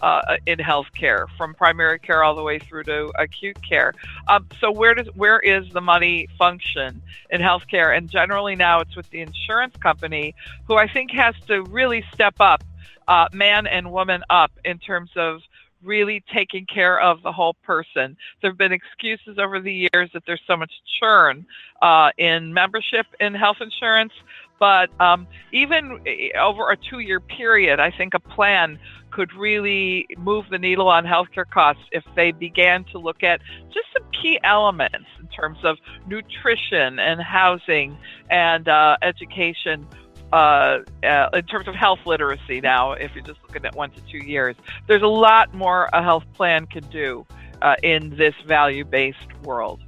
uh, 0.00 0.36
in 0.46 0.58
healthcare, 0.58 1.26
from 1.36 1.54
primary 1.54 1.98
care 1.98 2.22
all 2.22 2.34
the 2.34 2.42
way 2.42 2.58
through 2.58 2.84
to 2.84 3.10
acute 3.18 3.58
care. 3.68 3.92
Um, 4.28 4.46
so 4.60 4.70
where 4.70 4.94
does 4.94 5.08
where 5.14 5.40
is 5.40 5.68
the 5.70 5.80
money 5.80 6.28
function 6.38 7.02
in 7.30 7.40
healthcare? 7.40 7.96
And 7.96 8.08
generally 8.08 8.54
now 8.54 8.80
it's 8.80 8.94
with 8.94 9.10
the 9.10 9.20
insurance 9.20 9.76
company, 9.76 10.34
who 10.66 10.76
I 10.76 10.86
think 10.88 11.10
has 11.12 11.34
to 11.48 11.62
really 11.64 12.04
step 12.12 12.36
up, 12.40 12.62
uh, 13.08 13.28
man 13.32 13.66
and 13.66 13.90
woman 13.90 14.22
up 14.30 14.52
in 14.64 14.78
terms 14.78 15.10
of 15.16 15.42
really 15.82 16.22
taking 16.32 16.66
care 16.66 17.00
of 17.00 17.22
the 17.22 17.32
whole 17.32 17.54
person. 17.64 18.16
There 18.40 18.50
have 18.50 18.58
been 18.58 18.72
excuses 18.72 19.38
over 19.38 19.60
the 19.60 19.88
years 19.92 20.10
that 20.14 20.22
there's 20.26 20.42
so 20.46 20.56
much 20.56 20.72
churn 21.00 21.46
uh, 21.82 22.10
in 22.18 22.52
membership 22.52 23.06
in 23.20 23.34
health 23.34 23.58
insurance, 23.60 24.12
but 24.58 24.88
um, 25.00 25.26
even 25.52 26.00
eh, 26.06 26.38
over 26.38 26.70
a 26.70 26.76
two 26.76 26.98
year 26.98 27.20
period, 27.20 27.80
I 27.80 27.90
think 27.90 28.14
a 28.14 28.20
plan 28.20 28.78
could 29.10 29.32
really 29.34 30.06
move 30.18 30.44
the 30.50 30.58
needle 30.58 30.88
on 30.88 31.04
healthcare 31.04 31.48
costs 31.48 31.82
if 31.92 32.04
they 32.14 32.32
began 32.32 32.84
to 32.84 32.98
look 32.98 33.22
at 33.22 33.40
just 33.72 33.86
some 33.96 34.06
key 34.20 34.38
elements 34.44 35.06
in 35.20 35.26
terms 35.28 35.58
of 35.64 35.78
nutrition 36.06 36.98
and 36.98 37.20
housing 37.20 37.96
and 38.30 38.68
uh, 38.68 38.96
education 39.02 39.86
uh, 40.32 40.78
uh, 41.02 41.28
in 41.32 41.42
terms 41.44 41.68
of 41.68 41.74
health 41.74 42.00
literacy 42.04 42.60
now, 42.60 42.92
if 42.92 43.14
you're 43.14 43.24
just 43.24 43.40
looking 43.42 43.64
at 43.64 43.74
one 43.74 43.90
to 43.90 44.00
two 44.02 44.18
years, 44.18 44.56
there's 44.86 45.02
a 45.02 45.06
lot 45.06 45.54
more 45.54 45.88
a 45.92 46.02
health 46.02 46.24
plan 46.34 46.66
can 46.66 46.84
do 46.88 47.26
uh, 47.62 47.76
in 47.82 48.10
this 48.16 48.34
value 48.46 48.84
based 48.84 49.32
world. 49.42 49.80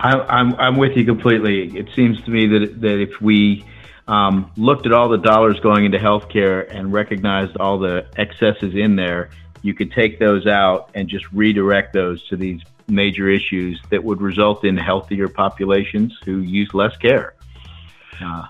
I, 0.00 0.12
I'm, 0.12 0.54
I'm 0.56 0.76
with 0.76 0.96
you 0.96 1.04
completely. 1.04 1.76
It 1.76 1.88
seems 1.94 2.20
to 2.22 2.30
me 2.30 2.46
that, 2.46 2.80
that 2.80 3.00
if 3.00 3.20
we 3.20 3.64
um, 4.08 4.50
looked 4.56 4.86
at 4.86 4.92
all 4.92 5.08
the 5.08 5.18
dollars 5.18 5.60
going 5.60 5.84
into 5.84 5.98
healthcare 5.98 6.66
and 6.68 6.92
recognized 6.92 7.56
all 7.58 7.78
the 7.78 8.06
excesses 8.16 8.74
in 8.74 8.96
there, 8.96 9.30
you 9.62 9.72
could 9.72 9.92
take 9.92 10.18
those 10.18 10.46
out 10.46 10.90
and 10.94 11.08
just 11.08 11.30
redirect 11.32 11.92
those 11.94 12.26
to 12.28 12.36
these 12.36 12.60
major 12.86 13.30
issues 13.30 13.80
that 13.90 14.02
would 14.02 14.20
result 14.20 14.64
in 14.64 14.76
healthier 14.76 15.28
populations 15.28 16.18
who 16.24 16.40
use 16.40 16.74
less 16.74 16.96
care. 16.98 17.34
Uh, 18.22 18.46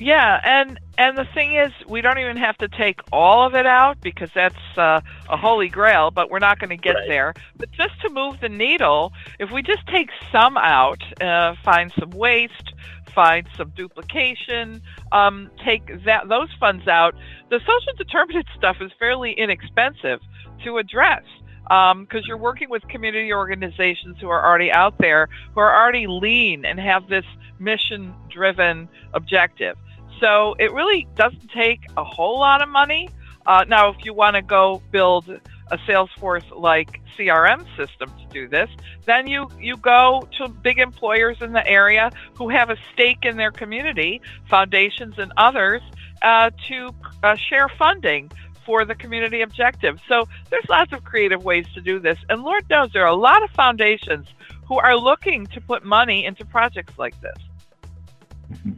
yeah, 0.00 0.40
and 0.42 0.80
and 0.96 1.16
the 1.16 1.26
thing 1.34 1.54
is, 1.54 1.72
we 1.86 2.00
don't 2.00 2.18
even 2.18 2.38
have 2.38 2.56
to 2.58 2.68
take 2.68 3.00
all 3.12 3.46
of 3.46 3.54
it 3.54 3.66
out 3.66 4.00
because 4.00 4.30
that's 4.34 4.78
uh, 4.78 5.02
a 5.28 5.36
holy 5.36 5.68
grail. 5.68 6.10
But 6.10 6.30
we're 6.30 6.38
not 6.38 6.58
going 6.58 6.70
to 6.70 6.78
get 6.78 6.94
right. 6.94 7.06
there. 7.06 7.34
But 7.58 7.70
just 7.72 8.00
to 8.00 8.08
move 8.08 8.40
the 8.40 8.48
needle, 8.48 9.12
if 9.38 9.50
we 9.50 9.62
just 9.62 9.86
take 9.88 10.08
some 10.32 10.56
out, 10.56 11.02
uh, 11.20 11.54
find 11.62 11.92
some 12.00 12.10
waste, 12.12 12.72
find 13.14 13.46
some 13.58 13.72
duplication, 13.76 14.80
um, 15.12 15.50
take 15.62 16.04
that 16.06 16.28
those 16.30 16.48
funds 16.58 16.88
out, 16.88 17.14
the 17.50 17.60
social 17.60 17.92
determinant 17.98 18.46
stuff 18.56 18.78
is 18.80 18.90
fairly 18.98 19.32
inexpensive 19.32 20.20
to 20.64 20.78
address 20.78 21.24
because 21.64 21.92
um, 21.92 22.22
you're 22.24 22.38
working 22.38 22.70
with 22.70 22.82
community 22.88 23.32
organizations 23.32 24.16
who 24.18 24.28
are 24.28 24.44
already 24.44 24.72
out 24.72 24.96
there, 24.98 25.28
who 25.54 25.60
are 25.60 25.72
already 25.72 26.06
lean 26.08 26.64
and 26.64 26.80
have 26.80 27.06
this 27.08 27.24
mission 27.60 28.14
driven 28.30 28.88
objective. 29.12 29.76
So 30.18 30.54
it 30.58 30.72
really 30.72 31.06
doesn't 31.16 31.50
take 31.50 31.80
a 31.96 32.04
whole 32.04 32.38
lot 32.38 32.62
of 32.62 32.68
money. 32.68 33.08
Uh, 33.46 33.64
now, 33.68 33.90
if 33.90 34.04
you 34.04 34.12
want 34.12 34.36
to 34.36 34.42
go 34.42 34.82
build 34.90 35.28
a 35.28 35.78
Salesforce 35.78 36.44
like 36.56 37.00
CRM 37.16 37.64
system 37.76 38.10
to 38.10 38.26
do 38.32 38.48
this, 38.48 38.68
then 39.06 39.26
you, 39.26 39.48
you 39.58 39.76
go 39.76 40.26
to 40.38 40.48
big 40.48 40.78
employers 40.78 41.38
in 41.40 41.52
the 41.52 41.66
area 41.66 42.10
who 42.34 42.48
have 42.48 42.70
a 42.70 42.76
stake 42.92 43.24
in 43.24 43.36
their 43.36 43.50
community, 43.50 44.20
foundations 44.48 45.18
and 45.18 45.32
others, 45.36 45.82
uh, 46.22 46.50
to 46.68 46.90
uh, 47.22 47.36
share 47.36 47.68
funding 47.78 48.30
for 48.66 48.84
the 48.84 48.94
community 48.94 49.40
objective. 49.40 49.98
So 50.08 50.28
there's 50.50 50.68
lots 50.68 50.92
of 50.92 51.02
creative 51.04 51.44
ways 51.44 51.66
to 51.74 51.80
do 51.80 51.98
this. 51.98 52.18
And 52.28 52.42
Lord 52.42 52.68
knows 52.68 52.90
there 52.92 53.04
are 53.04 53.08
a 53.08 53.14
lot 53.16 53.42
of 53.42 53.50
foundations 53.50 54.28
who 54.66 54.78
are 54.78 54.96
looking 54.96 55.46
to 55.46 55.60
put 55.60 55.84
money 55.84 56.24
into 56.24 56.44
projects 56.44 56.98
like 56.98 57.14
this. 57.20 58.76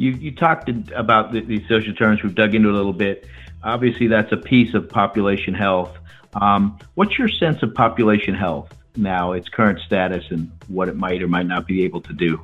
You, 0.00 0.12
you 0.12 0.30
talked 0.30 0.70
about 0.96 1.30
the, 1.30 1.42
the 1.42 1.62
social 1.68 1.92
terms. 1.92 2.22
We've 2.22 2.34
dug 2.34 2.54
into 2.54 2.70
a 2.70 2.72
little 2.72 2.94
bit. 2.94 3.26
Obviously, 3.62 4.06
that's 4.06 4.32
a 4.32 4.38
piece 4.38 4.72
of 4.72 4.88
population 4.88 5.52
health. 5.52 5.94
Um, 6.40 6.78
what's 6.94 7.18
your 7.18 7.28
sense 7.28 7.62
of 7.62 7.74
population 7.74 8.34
health 8.34 8.74
now, 8.96 9.32
its 9.32 9.50
current 9.50 9.78
status, 9.80 10.24
and 10.30 10.50
what 10.68 10.88
it 10.88 10.96
might 10.96 11.20
or 11.22 11.28
might 11.28 11.46
not 11.46 11.66
be 11.66 11.84
able 11.84 12.00
to 12.00 12.14
do? 12.14 12.40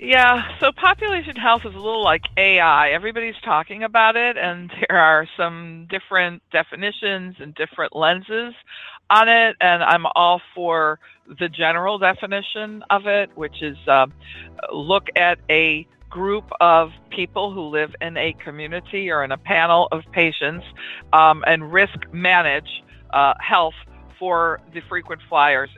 Yeah, 0.00 0.42
so 0.58 0.72
population 0.72 1.36
health 1.36 1.60
is 1.64 1.72
a 1.72 1.78
little 1.78 2.02
like 2.02 2.22
AI. 2.36 2.90
Everybody's 2.90 3.38
talking 3.44 3.84
about 3.84 4.16
it, 4.16 4.36
and 4.36 4.72
there 4.88 4.98
are 4.98 5.28
some 5.36 5.86
different 5.88 6.42
definitions 6.50 7.36
and 7.38 7.54
different 7.54 7.94
lenses 7.94 8.54
on 9.08 9.28
it. 9.28 9.54
And 9.60 9.84
I'm 9.84 10.04
all 10.16 10.42
for 10.52 10.98
the 11.28 11.48
general 11.48 12.00
definition 12.00 12.82
of 12.90 13.06
it, 13.06 13.30
which 13.36 13.62
is 13.62 13.76
uh, 13.86 14.06
look 14.72 15.06
at 15.14 15.38
a 15.48 15.86
group 16.10 16.50
of 16.60 16.90
people 17.10 17.52
who 17.52 17.62
live 17.62 17.94
in 18.00 18.16
a 18.16 18.32
community 18.44 19.10
or 19.10 19.24
in 19.24 19.32
a 19.32 19.38
panel 19.38 19.88
of 19.92 20.02
patients 20.12 20.64
um, 21.12 21.44
and 21.46 21.72
risk 21.72 21.98
manage 22.12 22.82
uh, 23.10 23.34
health 23.40 23.74
for 24.18 24.60
the 24.72 24.80
frequent 24.88 25.20
flyers 25.28 25.70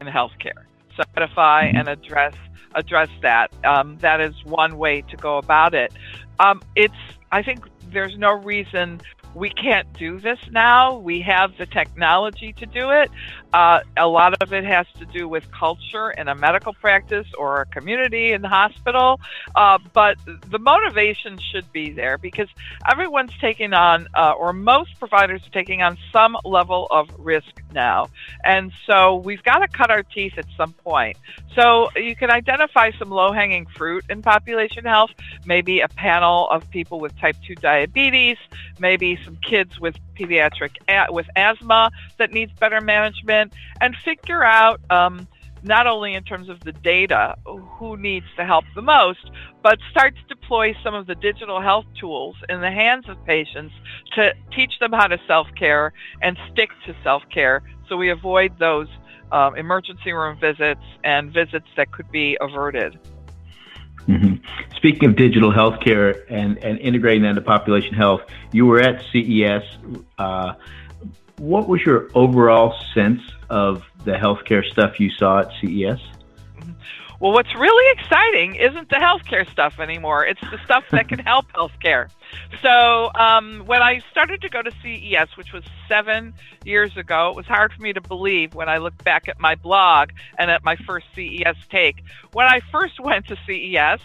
in 0.00 0.06
healthcare. 0.06 0.64
Certify 0.96 1.64
and 1.74 1.88
address 1.88 2.34
address 2.74 3.08
that. 3.22 3.52
Um, 3.64 3.98
that 3.98 4.20
is 4.20 4.34
one 4.44 4.78
way 4.78 5.02
to 5.02 5.16
go 5.16 5.38
about 5.38 5.74
it. 5.74 5.92
Um, 6.38 6.60
it's 6.74 6.94
I 7.30 7.42
think 7.42 7.64
there's 7.92 8.16
no 8.18 8.32
reason 8.32 9.00
we 9.34 9.50
can't 9.50 9.92
do 9.94 10.20
this 10.20 10.38
now. 10.50 10.98
We 10.98 11.20
have 11.22 11.56
the 11.58 11.66
technology 11.66 12.52
to 12.54 12.66
do 12.66 12.90
it. 12.90 13.10
Uh, 13.52 13.80
a 13.96 14.06
lot 14.06 14.40
of 14.42 14.52
it 14.52 14.64
has 14.64 14.86
to 14.98 15.06
do 15.06 15.28
with 15.28 15.50
culture 15.50 16.10
in 16.10 16.28
a 16.28 16.34
medical 16.34 16.72
practice 16.72 17.26
or 17.38 17.60
a 17.60 17.66
community 17.66 18.32
in 18.32 18.42
the 18.42 18.48
hospital. 18.48 19.20
Uh, 19.54 19.78
but 19.92 20.18
the 20.50 20.58
motivation 20.58 21.38
should 21.52 21.70
be 21.72 21.92
there 21.92 22.18
because 22.18 22.48
everyone's 22.90 23.36
taking 23.40 23.72
on, 23.72 24.08
uh, 24.14 24.32
or 24.32 24.52
most 24.52 24.98
providers 24.98 25.42
are 25.46 25.50
taking 25.50 25.82
on 25.82 25.96
some 26.12 26.36
level 26.44 26.86
of 26.90 27.08
risk 27.18 27.62
now. 27.72 28.08
And 28.44 28.72
so 28.86 29.16
we've 29.16 29.42
got 29.42 29.58
to 29.58 29.68
cut 29.68 29.90
our 29.90 30.02
teeth 30.02 30.34
at 30.36 30.46
some 30.56 30.72
point. 30.72 31.16
So 31.54 31.90
you 31.96 32.16
can 32.16 32.30
identify 32.30 32.90
some 32.98 33.10
low 33.10 33.32
hanging 33.32 33.66
fruit 33.66 34.04
in 34.08 34.22
population 34.22 34.84
health, 34.84 35.10
maybe 35.44 35.80
a 35.80 35.88
panel 35.88 36.48
of 36.50 36.68
people 36.70 37.00
with 37.00 37.16
type 37.18 37.36
2 37.46 37.54
diabetes, 37.56 38.36
maybe 38.78 39.18
some 39.24 39.36
kids 39.36 39.80
with 39.80 39.96
pediatric 40.18 40.70
with 41.10 41.26
asthma 41.36 41.90
that 42.18 42.32
needs 42.32 42.52
better 42.52 42.80
management, 42.80 43.52
and 43.80 43.96
figure 44.04 44.44
out 44.44 44.80
um, 44.90 45.26
not 45.62 45.86
only 45.86 46.14
in 46.14 46.22
terms 46.22 46.48
of 46.48 46.60
the 46.60 46.72
data 46.72 47.36
who 47.46 47.96
needs 47.96 48.26
the 48.36 48.44
help 48.44 48.64
the 48.74 48.82
most, 48.82 49.30
but 49.62 49.78
start 49.90 50.14
to 50.14 50.34
deploy 50.34 50.74
some 50.82 50.94
of 50.94 51.06
the 51.06 51.14
digital 51.14 51.60
health 51.60 51.86
tools 51.98 52.36
in 52.48 52.60
the 52.60 52.70
hands 52.70 53.08
of 53.08 53.22
patients 53.24 53.74
to 54.14 54.34
teach 54.54 54.78
them 54.78 54.92
how 54.92 55.06
to 55.06 55.18
self 55.26 55.48
care 55.58 55.92
and 56.22 56.36
stick 56.52 56.70
to 56.86 56.94
self 57.02 57.22
care, 57.32 57.62
so 57.88 57.96
we 57.96 58.10
avoid 58.10 58.58
those 58.58 58.88
um, 59.32 59.56
emergency 59.56 60.12
room 60.12 60.38
visits, 60.38 60.84
and 61.02 61.32
visits 61.32 61.66
that 61.76 61.90
could 61.90 62.10
be 62.10 62.36
averted. 62.40 62.98
Mm-hmm. 64.08 64.74
Speaking 64.76 65.08
of 65.08 65.16
digital 65.16 65.52
healthcare 65.52 66.24
and, 66.28 66.58
and 66.58 66.78
integrating 66.78 67.22
that 67.22 67.30
into 67.30 67.40
population 67.42 67.94
health, 67.94 68.22
you 68.52 68.66
were 68.66 68.80
at 68.80 69.02
CES. 69.12 69.62
Uh, 70.18 70.54
what 71.38 71.68
was 71.68 71.82
your 71.82 72.10
overall 72.14 72.74
sense 72.94 73.20
of 73.50 73.82
the 74.04 74.12
healthcare 74.12 74.64
stuff 74.64 75.00
you 75.00 75.10
saw 75.10 75.40
at 75.40 75.50
CES? 75.60 76.00
Well, 77.20 77.32
what's 77.32 77.54
really 77.54 77.98
exciting 77.98 78.56
isn't 78.56 78.88
the 78.90 78.96
healthcare 78.96 79.48
stuff 79.50 79.78
anymore. 79.78 80.26
It's 80.26 80.40
the 80.40 80.58
stuff 80.64 80.84
that 80.90 81.08
can 81.08 81.20
help 81.20 81.46
healthcare. 81.52 82.10
So, 82.60 83.10
um, 83.14 83.62
when 83.66 83.82
I 83.82 84.00
started 84.10 84.40
to 84.42 84.48
go 84.48 84.62
to 84.62 84.70
CES, 84.82 85.36
which 85.36 85.52
was 85.52 85.64
seven 85.88 86.34
years 86.64 86.96
ago, 86.96 87.30
it 87.30 87.36
was 87.36 87.46
hard 87.46 87.72
for 87.72 87.82
me 87.82 87.92
to 87.92 88.00
believe 88.00 88.54
when 88.54 88.68
I 88.68 88.78
look 88.78 89.02
back 89.04 89.28
at 89.28 89.38
my 89.38 89.54
blog 89.54 90.10
and 90.38 90.50
at 90.50 90.64
my 90.64 90.76
first 90.76 91.06
CES 91.14 91.56
take. 91.70 92.02
When 92.32 92.46
I 92.46 92.60
first 92.72 92.98
went 93.00 93.26
to 93.28 93.36
CES, 93.46 94.00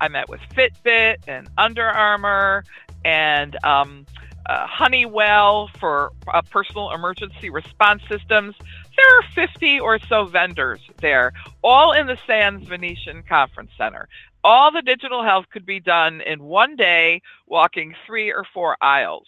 I 0.00 0.08
met 0.08 0.28
with 0.28 0.40
Fitbit 0.54 1.16
and 1.26 1.48
Under 1.58 1.84
Armour 1.84 2.64
and 3.04 3.56
um, 3.64 4.06
uh, 4.48 4.66
Honeywell 4.66 5.70
for 5.78 6.12
uh, 6.32 6.42
personal 6.42 6.92
emergency 6.92 7.50
response 7.50 8.02
systems. 8.08 8.54
There 8.96 9.18
are 9.18 9.46
50 9.48 9.80
or 9.80 9.98
so 10.08 10.24
vendors 10.24 10.80
there, 11.00 11.32
all 11.62 11.92
in 11.92 12.06
the 12.06 12.18
Sands 12.26 12.66
Venetian 12.66 13.22
Conference 13.28 13.70
Center. 13.76 14.08
All 14.42 14.70
the 14.70 14.82
digital 14.82 15.22
health 15.24 15.46
could 15.52 15.66
be 15.66 15.80
done 15.80 16.20
in 16.20 16.42
one 16.44 16.76
day, 16.76 17.20
walking 17.46 17.94
three 18.06 18.32
or 18.32 18.44
four 18.54 18.76
aisles. 18.80 19.26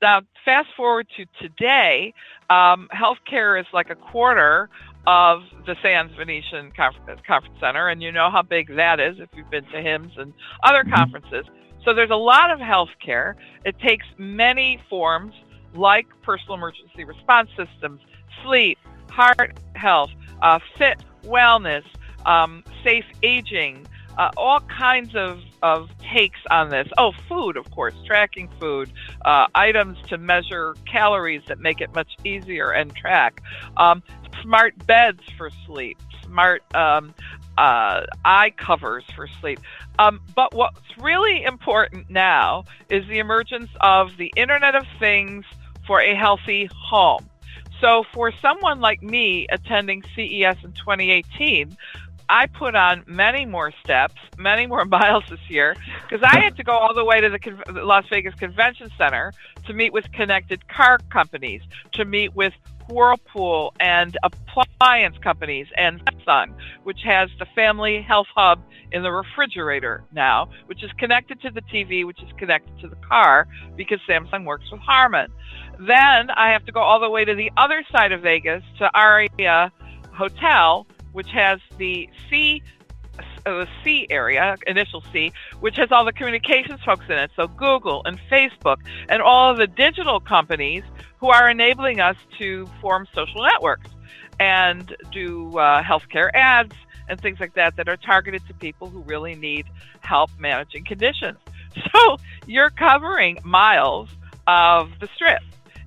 Now, 0.00 0.22
fast 0.44 0.68
forward 0.76 1.08
to 1.16 1.26
today, 1.40 2.14
um, 2.48 2.88
healthcare 2.94 3.60
is 3.60 3.66
like 3.72 3.90
a 3.90 3.96
quarter 3.96 4.70
of 5.06 5.42
the 5.66 5.76
Sands 5.82 6.14
Venetian 6.16 6.72
Conference 6.72 7.20
Center, 7.60 7.88
and 7.88 8.02
you 8.02 8.12
know 8.12 8.30
how 8.30 8.42
big 8.42 8.74
that 8.76 9.00
is 9.00 9.18
if 9.18 9.28
you've 9.34 9.50
been 9.50 9.64
to 9.64 9.82
HIMSS 9.82 10.18
and 10.18 10.32
other 10.62 10.84
mm-hmm. 10.84 10.94
conferences. 10.94 11.44
So 11.84 11.94
there's 11.94 12.10
a 12.10 12.16
lot 12.16 12.50
of 12.50 12.58
healthcare. 12.58 13.34
It 13.64 13.78
takes 13.78 14.06
many 14.18 14.80
forms 14.88 15.34
like 15.74 16.06
personal 16.22 16.54
emergency 16.54 17.04
response 17.04 17.48
systems, 17.56 18.00
sleep, 18.42 18.78
heart 19.10 19.58
health, 19.74 20.10
uh, 20.42 20.58
fit 20.78 21.02
wellness, 21.24 21.84
um, 22.26 22.64
safe 22.84 23.04
aging, 23.22 23.86
uh, 24.18 24.30
all 24.36 24.60
kinds 24.60 25.14
of, 25.14 25.40
of 25.62 25.88
takes 26.12 26.40
on 26.50 26.68
this. 26.68 26.88
Oh, 26.98 27.12
food, 27.28 27.56
of 27.56 27.70
course, 27.70 27.94
tracking 28.06 28.48
food, 28.60 28.92
uh, 29.24 29.46
items 29.54 29.98
to 30.08 30.18
measure 30.18 30.74
calories 30.90 31.42
that 31.48 31.58
make 31.60 31.80
it 31.80 31.94
much 31.94 32.10
easier 32.24 32.70
and 32.70 32.94
track, 32.94 33.42
um, 33.76 34.02
smart 34.42 34.86
beds 34.86 35.22
for 35.38 35.50
sleep, 35.66 35.98
smart 36.24 36.62
um, 36.74 37.14
uh, 37.56 38.02
eye 38.24 38.52
covers 38.56 39.04
for 39.14 39.26
sleep. 39.40 39.60
Um, 39.98 40.20
but 40.34 40.54
what's 40.54 40.80
really 40.98 41.42
important 41.44 42.10
now 42.10 42.64
is 42.90 43.06
the 43.08 43.18
emergence 43.18 43.70
of 43.80 44.16
the 44.16 44.32
Internet 44.36 44.74
of 44.74 44.84
Things 44.98 45.44
for 45.86 46.00
a 46.00 46.14
healthy 46.14 46.68
home. 46.74 47.29
So, 47.80 48.04
for 48.12 48.32
someone 48.42 48.80
like 48.80 49.02
me 49.02 49.46
attending 49.50 50.02
CES 50.14 50.56
in 50.64 50.72
2018, 50.72 51.76
I 52.28 52.46
put 52.46 52.76
on 52.76 53.02
many 53.06 53.44
more 53.44 53.72
steps, 53.82 54.14
many 54.38 54.66
more 54.66 54.84
miles 54.98 55.24
this 55.28 55.40
year, 55.48 55.74
because 56.02 56.22
I 56.22 56.38
had 56.38 56.56
to 56.58 56.62
go 56.62 56.72
all 56.72 56.94
the 56.94 57.04
way 57.04 57.20
to 57.20 57.28
the 57.30 57.84
Las 57.84 58.04
Vegas 58.08 58.34
Convention 58.34 58.90
Center 58.96 59.32
to 59.66 59.72
meet 59.72 59.92
with 59.92 60.10
connected 60.12 60.68
car 60.68 60.98
companies, 61.10 61.62
to 61.92 62.04
meet 62.04 62.36
with 62.36 62.52
Whirlpool 62.90 63.72
and 63.80 64.16
appliance 64.22 65.16
companies 65.18 65.66
and 65.76 66.04
Samsung, 66.04 66.54
which 66.84 67.00
has 67.04 67.30
the 67.38 67.46
family 67.54 68.02
health 68.02 68.26
hub 68.34 68.62
in 68.92 69.02
the 69.02 69.10
refrigerator 69.10 70.04
now, 70.12 70.48
which 70.66 70.82
is 70.82 70.90
connected 70.98 71.40
to 71.42 71.50
the 71.50 71.62
TV, 71.62 72.04
which 72.04 72.22
is 72.22 72.28
connected 72.38 72.78
to 72.80 72.88
the 72.88 72.96
car 72.96 73.46
because 73.76 74.00
Samsung 74.08 74.44
works 74.44 74.70
with 74.70 74.80
Harman. 74.80 75.28
Then 75.78 76.30
I 76.30 76.52
have 76.52 76.64
to 76.66 76.72
go 76.72 76.80
all 76.80 77.00
the 77.00 77.10
way 77.10 77.24
to 77.24 77.34
the 77.34 77.50
other 77.56 77.84
side 77.92 78.12
of 78.12 78.22
Vegas 78.22 78.62
to 78.78 78.90
Aria 78.94 79.72
Hotel, 80.12 80.86
which 81.12 81.28
has 81.30 81.60
the 81.78 82.08
C 82.28 82.62
uh, 83.18 83.22
the 83.44 83.68
C 83.82 84.06
area, 84.10 84.56
initial 84.66 85.02
C, 85.12 85.32
which 85.60 85.76
has 85.76 85.90
all 85.90 86.04
the 86.04 86.12
communications 86.12 86.80
folks 86.84 87.04
in 87.08 87.16
it. 87.16 87.30
So 87.36 87.48
Google 87.48 88.02
and 88.04 88.18
Facebook 88.30 88.76
and 89.08 89.22
all 89.22 89.50
of 89.50 89.56
the 89.56 89.66
digital 89.66 90.20
companies 90.20 90.82
who 91.20 91.28
are 91.28 91.50
enabling 91.50 92.00
us 92.00 92.16
to 92.38 92.66
form 92.80 93.06
social 93.14 93.42
networks 93.42 93.90
and 94.40 94.96
do 95.12 95.56
uh, 95.58 95.82
healthcare 95.82 96.30
ads 96.34 96.74
and 97.08 97.20
things 97.20 97.38
like 97.38 97.54
that 97.54 97.76
that 97.76 97.88
are 97.88 97.96
targeted 97.98 98.42
to 98.48 98.54
people 98.54 98.88
who 98.88 99.00
really 99.00 99.34
need 99.34 99.66
help 100.00 100.30
managing 100.38 100.84
conditions. 100.84 101.38
So 101.94 102.16
you're 102.48 102.70
covering 102.70 103.38
miles 103.44 104.08
of 104.48 104.90
the 104.98 105.08
strip 105.14 105.40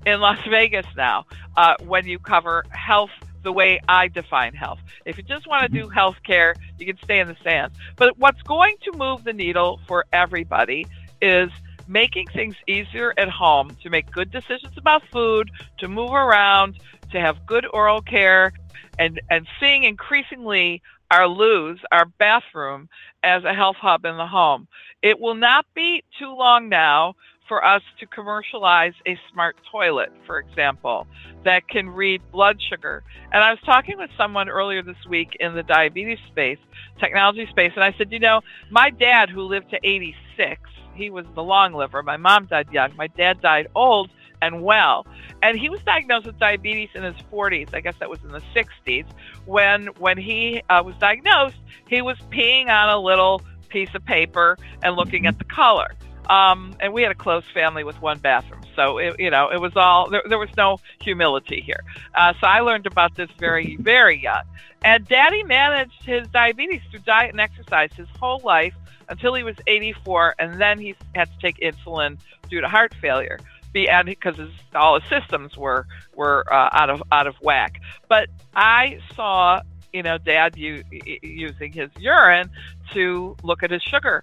in 0.06 0.22
Las 0.22 0.40
Vegas 0.50 0.86
now 0.96 1.26
uh, 1.58 1.76
when 1.86 2.08
you 2.08 2.20
cover 2.20 2.64
health 2.70 3.10
the 3.44 3.52
way 3.52 3.82
I 3.90 4.08
define 4.08 4.54
health. 4.54 4.80
If 5.06 5.18
you 5.18 5.24
just 5.24 5.46
want 5.46 5.64
to 5.64 5.68
do 5.68 5.90
health 5.90 6.16
care, 6.26 6.56
you 6.80 6.86
can 6.86 6.98
stay 7.04 7.20
in 7.20 7.28
the 7.28 7.36
stands. 7.42 7.76
But 7.98 8.18
what's 8.18 8.42
going 8.44 8.76
to 8.84 8.98
move 8.98 9.26
the 9.26 9.34
needle 9.34 9.82
for 9.88 10.06
everybody 10.14 10.88
is 11.22 11.50
making 11.88 12.28
things 12.28 12.56
easier 12.68 13.14
at 13.18 13.30
home 13.30 13.76
to 13.84 13.90
make 13.90 14.10
good 14.12 14.32
decisions 14.32 14.78
about 14.78 15.04
food, 15.12 15.52
to 15.80 15.88
move 15.88 16.14
around, 16.14 16.80
to 17.12 17.20
have 17.20 17.46
good 17.46 17.66
oral 17.74 18.02
care, 18.02 18.54
and, 19.00 19.22
and 19.30 19.48
seeing 19.60 19.84
increasingly 19.84 20.82
our 21.12 21.28
loos, 21.28 21.80
our 21.92 22.06
bathroom, 22.06 22.90
as 23.24 23.44
a 23.44 23.54
health 23.54 23.78
hub 23.78 24.06
in 24.06 24.18
the 24.18 24.28
home. 24.28 24.68
It 25.02 25.20
will 25.20 25.36
not 25.36 25.66
be 25.76 26.04
too 26.18 26.34
long 26.34 26.70
now 26.70 27.16
for 27.48 27.64
us 27.64 27.82
to 28.00 28.06
commercialize 28.08 28.94
a 29.06 29.18
smart 29.32 29.56
toilet, 29.72 30.12
for 30.26 30.40
example, 30.40 31.06
that 31.44 31.68
can 31.68 31.90
read 31.90 32.22
blood 32.32 32.58
sugar. 32.70 33.04
And 33.32 33.44
I 33.44 33.52
was 33.52 33.60
talking 33.66 33.98
with 33.98 34.10
someone 34.18 34.50
earlier 34.50 34.82
this 34.82 35.06
week 35.08 35.36
in 35.40 35.54
the 35.54 35.64
diabetes 35.64 36.20
space, 36.32 36.58
technology 37.00 37.46
space, 37.50 37.72
and 37.76 37.84
I 37.84 37.94
said, 37.98 38.12
you 38.12 38.20
know, 38.20 38.42
my 38.70 38.90
dad, 38.90 39.30
who 39.30 39.42
lived 39.42 39.72
to 39.72 39.80
86, 39.84 40.62
he 40.94 41.10
was 41.10 41.26
the 41.36 41.44
long 41.44 41.74
liver. 41.74 42.04
My 42.04 42.18
mom 42.18 42.46
died 42.46 42.68
young. 42.72 42.96
My 42.96 43.08
dad 43.08 43.42
died 43.42 43.68
old 43.76 44.10
and 44.42 44.62
well. 44.62 45.06
And 45.42 45.58
he 45.58 45.70
was 45.70 45.82
diagnosed 45.82 46.26
with 46.26 46.38
diabetes 46.38 46.90
in 46.94 47.04
his 47.04 47.16
40s. 47.32 47.74
I 47.74 47.80
guess 47.82 47.96
that 48.00 48.10
was 48.10 48.20
in 48.24 48.32
the 48.32 48.42
60s. 48.56 49.06
When 49.46 49.88
when 49.98 50.18
he 50.18 50.62
uh, 50.70 50.84
was 50.86 50.96
diagnosed, 50.98 51.58
he 51.88 52.02
was 52.02 52.18
peeing 52.32 52.68
on 52.68 52.90
a 52.90 53.00
little 53.00 53.42
piece 53.70 53.94
of 53.96 54.06
paper 54.06 54.58
and 54.84 54.96
looking 54.96 55.26
at 55.26 55.38
the 55.38 55.46
color. 55.46 55.96
Um, 56.30 56.76
and 56.80 56.94
we 56.94 57.02
had 57.02 57.12
a 57.12 57.16
close 57.16 57.44
family 57.54 57.84
with 57.84 58.02
one 58.02 58.18
bathroom, 58.18 58.62
so 58.78 58.98
it, 58.98 59.20
you 59.20 59.30
know 59.30 59.50
it 59.50 59.60
was 59.60 59.74
all 59.76 60.10
there, 60.10 60.24
there 60.30 60.40
was 60.40 60.56
no 60.56 60.80
humility 61.02 61.60
here. 61.60 61.84
Uh, 62.16 62.34
so 62.40 62.48
I 62.48 62.62
learned 62.62 62.86
about 62.86 63.16
this 63.16 63.30
very 63.40 63.76
very 63.76 64.22
young. 64.22 64.44
And 64.86 65.06
Daddy 65.06 65.44
managed 65.44 66.04
his 66.04 66.26
diabetes 66.30 66.82
through 66.90 67.02
diet 67.02 67.32
and 67.32 67.42
exercise 67.42 67.92
his 67.94 68.08
whole 68.20 68.42
life 68.46 68.74
until 69.10 69.34
he 69.34 69.44
was 69.44 69.56
84, 69.68 70.36
and 70.40 70.62
then 70.62 70.80
he 70.80 70.96
had 71.16 71.30
to 71.32 71.40
take 71.40 71.58
insulin 71.60 72.18
due 72.50 72.62
to 72.62 72.68
heart 72.68 72.94
failure. 73.02 73.40
Because 73.74 74.38
his, 74.38 74.52
all 74.76 75.00
his 75.00 75.10
systems 75.10 75.58
were 75.58 75.88
were 76.16 76.46
uh, 76.54 76.70
out 76.74 76.92
of 76.92 77.02
out 77.12 77.26
of 77.26 77.34
whack. 77.42 77.82
But 78.08 78.30
I 78.56 79.00
saw 79.16 79.62
you 79.92 80.04
know 80.04 80.20
Dad 80.20 80.56
u- 80.56 80.84
using 81.24 81.72
his 81.72 81.90
urine 81.98 82.52
to 82.94 83.36
look 83.42 83.64
at 83.64 83.72
his 83.72 83.82
sugar 83.82 84.22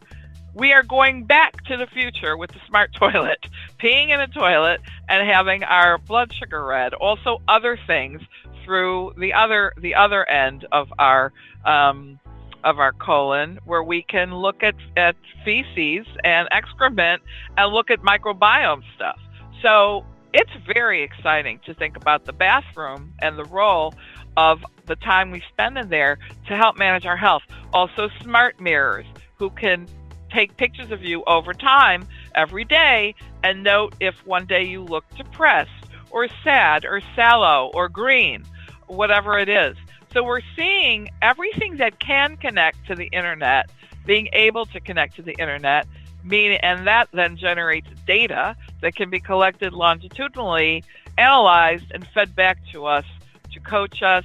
we 0.55 0.73
are 0.73 0.83
going 0.83 1.25
back 1.25 1.65
to 1.65 1.77
the 1.77 1.87
future 1.87 2.37
with 2.37 2.51
the 2.51 2.61
smart 2.67 2.93
toilet, 2.99 3.47
peeing 3.79 4.11
in 4.11 4.21
a 4.21 4.29
toilet 4.29 4.81
and 5.09 5.29
having 5.29 5.65
our 5.65 5.99
blood 5.99 6.33
sugar 6.33 6.65
read. 6.65 6.95
Also, 6.95 7.41
other 7.49 7.79
things 7.87 8.21
through 8.65 9.13
the 9.19 9.33
other 9.33 9.73
the 9.79 9.95
other 9.95 10.29
end 10.29 10.67
of 10.71 10.93
our 10.99 11.33
um, 11.65 12.19
of 12.65 12.79
our 12.79 12.93
colon, 12.93 13.59
where 13.65 13.83
we 13.83 14.03
can 14.03 14.35
look 14.35 14.63
at 14.63 14.75
at 14.97 15.17
feces 15.45 16.07
and 16.25 16.49
excrement 16.51 17.23
and 17.57 17.73
look 17.73 17.91
at 17.91 18.01
microbiome 18.01 18.83
stuff. 18.95 19.19
So 19.63 20.05
it's 20.33 20.51
very 20.73 21.03
exciting 21.03 21.61
to 21.67 21.75
think 21.75 21.97
about 21.97 22.25
the 22.25 22.33
bathroom 22.33 23.13
and 23.21 23.39
the 23.39 23.45
role 23.45 23.95
of 24.37 24.65
the 24.87 24.97
time 24.97 25.31
we 25.31 25.43
spend 25.53 25.77
in 25.77 25.89
there 25.89 26.19
to 26.47 26.57
help 26.57 26.79
manage 26.79 27.07
our 27.07 27.17
health. 27.17 27.43
Also, 27.73 28.09
smart 28.23 28.61
mirrors 28.61 29.07
who 29.37 29.51
can 29.51 29.87
take 30.33 30.57
pictures 30.57 30.91
of 30.91 31.03
you 31.03 31.25
over 31.27 31.53
time 31.53 32.07
every 32.35 32.65
day 32.65 33.15
and 33.43 33.63
note 33.63 33.95
if 34.01 34.15
one 34.27 34.47
day 34.47 34.65
you 34.65 34.83
look 34.83 35.05
depressed 35.17 35.71
or 36.11 36.29
sad 36.45 36.85
or 36.85 37.01
sallow 37.17 37.71
or 37.75 37.89
green, 37.89 38.45
whatever 38.87 39.39
it 39.39 39.49
is. 39.49 39.77
So 40.13 40.25
we're 40.25 40.41
seeing 40.57 41.11
everything 41.23 41.77
that 41.77 42.01
can 42.01 42.37
connect 42.37 42.87
to 42.87 42.97
the 42.97 43.07
internet 43.07 43.71
being 44.07 44.29
able 44.33 44.67
to 44.67 44.81
connect 44.81 45.17
to 45.17 45.23
the 45.23 45.35
internet, 45.39 45.87
meaning, 46.25 46.59
and 46.63 46.87
that 46.87 47.09
then 47.13 47.37
generates 47.37 47.89
data 48.07 48.57
that 48.83 48.97
can 48.97 49.11
be 49.11 49.21
collected 49.21 49.73
longitudinally, 49.73 50.83
analyzed, 51.19 51.85
and 51.93 52.07
fed 52.09 52.35
back 52.35 52.59
to 52.73 52.87
us 52.87 53.05
to 53.53 53.61
coach 53.61 54.03
us, 54.03 54.25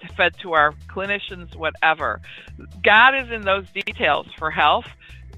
to 0.00 0.08
fed 0.14 0.34
to 0.42 0.52
our 0.52 0.72
clinicians, 0.88 1.54
whatever. 1.56 2.20
God 2.82 3.14
is 3.14 3.30
in 3.30 3.42
those 3.42 3.66
details 3.70 4.26
for 4.36 4.50
health. 4.50 4.86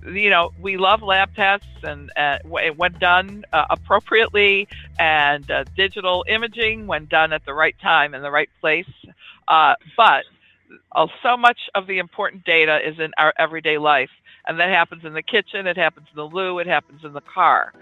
You 0.04 0.28
know, 0.28 0.52
we 0.60 0.76
love 0.76 1.02
lab 1.02 1.34
tests 1.34 1.66
and 1.82 2.10
uh, 2.16 2.38
when 2.44 2.92
done 2.98 3.44
uh, 3.52 3.64
appropriately, 3.70 4.68
and 4.98 5.48
uh, 5.50 5.64
digital 5.76 6.24
imaging 6.28 6.86
when 6.86 7.06
done 7.06 7.32
at 7.32 7.44
the 7.44 7.54
right 7.54 7.78
time 7.80 8.12
and 8.12 8.24
the 8.24 8.30
right 8.30 8.50
place. 8.60 8.90
Uh, 9.48 9.74
but 9.96 10.24
uh, 10.92 11.06
so 11.22 11.36
much 11.36 11.58
of 11.74 11.86
the 11.86 11.98
important 11.98 12.44
data 12.44 12.78
is 12.86 12.98
in 12.98 13.12
our 13.18 13.32
everyday 13.38 13.78
life, 13.78 14.10
and 14.46 14.58
that 14.60 14.70
happens 14.70 15.04
in 15.04 15.12
the 15.12 15.22
kitchen, 15.22 15.66
it 15.66 15.76
happens 15.76 16.06
in 16.10 16.16
the 16.16 16.24
loo, 16.24 16.58
it 16.58 16.66
happens 16.66 17.04
in 17.04 17.12
the 17.12 17.22
car, 17.22 17.72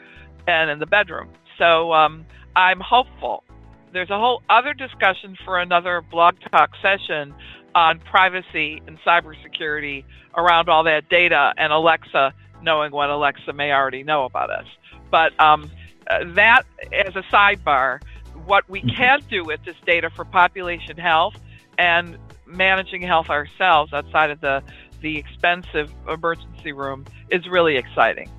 and 0.46 0.70
in 0.70 0.78
the 0.78 0.86
bedroom. 0.86 1.28
So 1.58 1.92
um, 1.92 2.26
I'm 2.56 2.80
hopeful 2.80 3.44
there's 3.92 4.10
a 4.10 4.18
whole 4.18 4.42
other 4.48 4.74
discussion 4.74 5.36
for 5.44 5.58
another 5.58 6.00
blog 6.00 6.34
talk 6.50 6.70
session 6.80 7.34
on 7.74 8.00
privacy 8.00 8.82
and 8.86 8.98
cybersecurity 9.06 10.04
around 10.36 10.68
all 10.68 10.84
that 10.84 11.08
data 11.08 11.52
and 11.56 11.72
Alexa 11.72 12.34
knowing 12.62 12.92
what 12.92 13.10
Alexa 13.10 13.52
may 13.52 13.72
already 13.72 14.02
know 14.02 14.24
about 14.24 14.50
us. 14.50 14.66
But 15.10 15.38
um, 15.40 15.70
uh, 16.10 16.20
that 16.34 16.62
as 16.92 17.16
a 17.16 17.22
sidebar, 17.22 18.00
what 18.46 18.68
we 18.68 18.80
mm-hmm. 18.80 18.96
can 18.96 19.20
do 19.28 19.44
with 19.44 19.64
this 19.64 19.76
data 19.84 20.10
for 20.10 20.24
population 20.24 20.96
health 20.96 21.34
and 21.82 22.16
managing 22.46 23.02
health 23.02 23.28
ourselves 23.28 23.92
outside 23.92 24.30
of 24.30 24.40
the 24.40 24.62
the 25.00 25.18
expensive 25.18 25.92
emergency 26.08 26.70
room 26.70 27.04
is 27.28 27.48
really 27.48 27.76
exciting. 27.76 28.30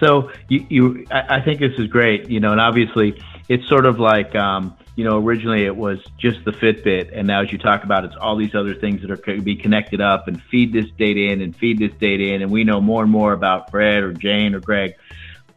So 0.00 0.32
you, 0.48 0.66
you 0.70 1.06
I, 1.10 1.42
think 1.42 1.60
this 1.60 1.78
is 1.78 1.86
great, 1.86 2.30
you 2.30 2.40
know, 2.40 2.50
and 2.50 2.60
obviously 2.60 3.22
it's 3.50 3.68
sort 3.68 3.84
of 3.84 4.00
like 4.00 4.34
um, 4.34 4.74
you 4.96 5.04
know 5.04 5.18
originally 5.18 5.66
it 5.66 5.76
was 5.76 5.98
just 6.18 6.44
the 6.46 6.52
Fitbit, 6.52 7.10
and 7.12 7.26
now 7.26 7.42
as 7.42 7.52
you 7.52 7.58
talk 7.58 7.84
about, 7.84 8.06
it's 8.06 8.16
all 8.16 8.36
these 8.36 8.54
other 8.54 8.74
things 8.74 9.02
that 9.02 9.10
are 9.10 9.16
to 9.16 9.42
be 9.42 9.54
connected 9.54 10.00
up 10.00 10.26
and 10.26 10.42
feed 10.44 10.72
this 10.72 10.86
data 10.96 11.20
in 11.30 11.42
and 11.42 11.54
feed 11.54 11.78
this 11.78 11.92
data 12.00 12.32
in, 12.32 12.40
and 12.40 12.50
we 12.50 12.64
know 12.64 12.80
more 12.80 13.02
and 13.02 13.12
more 13.12 13.34
about 13.34 13.70
Fred 13.70 14.02
or 14.02 14.14
Jane 14.14 14.54
or 14.54 14.60
Greg. 14.60 14.94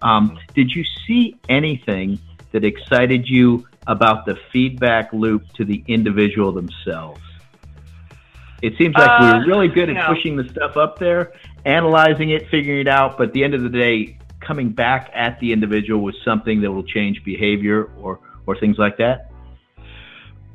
Um, 0.02 0.38
did 0.54 0.76
you 0.76 0.84
see 1.08 1.38
anything 1.48 2.20
that 2.52 2.66
excited 2.66 3.28
you 3.30 3.66
about 3.88 4.26
the 4.26 4.38
feedback 4.52 5.12
loop 5.14 5.48
to 5.54 5.66
the 5.66 5.84
individual 5.88 6.52
themselves? 6.52 7.22
It 8.62 8.74
seems 8.78 8.96
like 8.96 9.10
uh, 9.10 9.18
we 9.22 9.28
are 9.28 9.46
really 9.46 9.68
good 9.68 9.90
at 9.90 10.08
pushing 10.08 10.38
the 10.38 10.48
stuff 10.50 10.78
up 10.78 10.98
there, 10.98 11.34
analyzing 11.66 12.32
it, 12.32 12.50
figuring 12.50 12.80
it 12.80 12.88
out, 12.88 13.18
but 13.18 13.28
at 13.28 13.34
the 13.34 13.44
end 13.44 13.54
of 13.54 13.62
the 13.62 13.70
day, 13.70 14.18
coming 14.40 14.70
back 14.70 15.12
at 15.14 15.40
the 15.40 15.52
individual 15.52 16.02
with 16.02 16.16
something 16.24 16.62
that 16.62 16.72
will 16.72 16.84
change 16.84 17.24
behavior 17.24 17.92
or 18.00 18.20
or 18.48 18.56
things 18.56 18.78
like 18.78 18.98
that? 18.98 19.32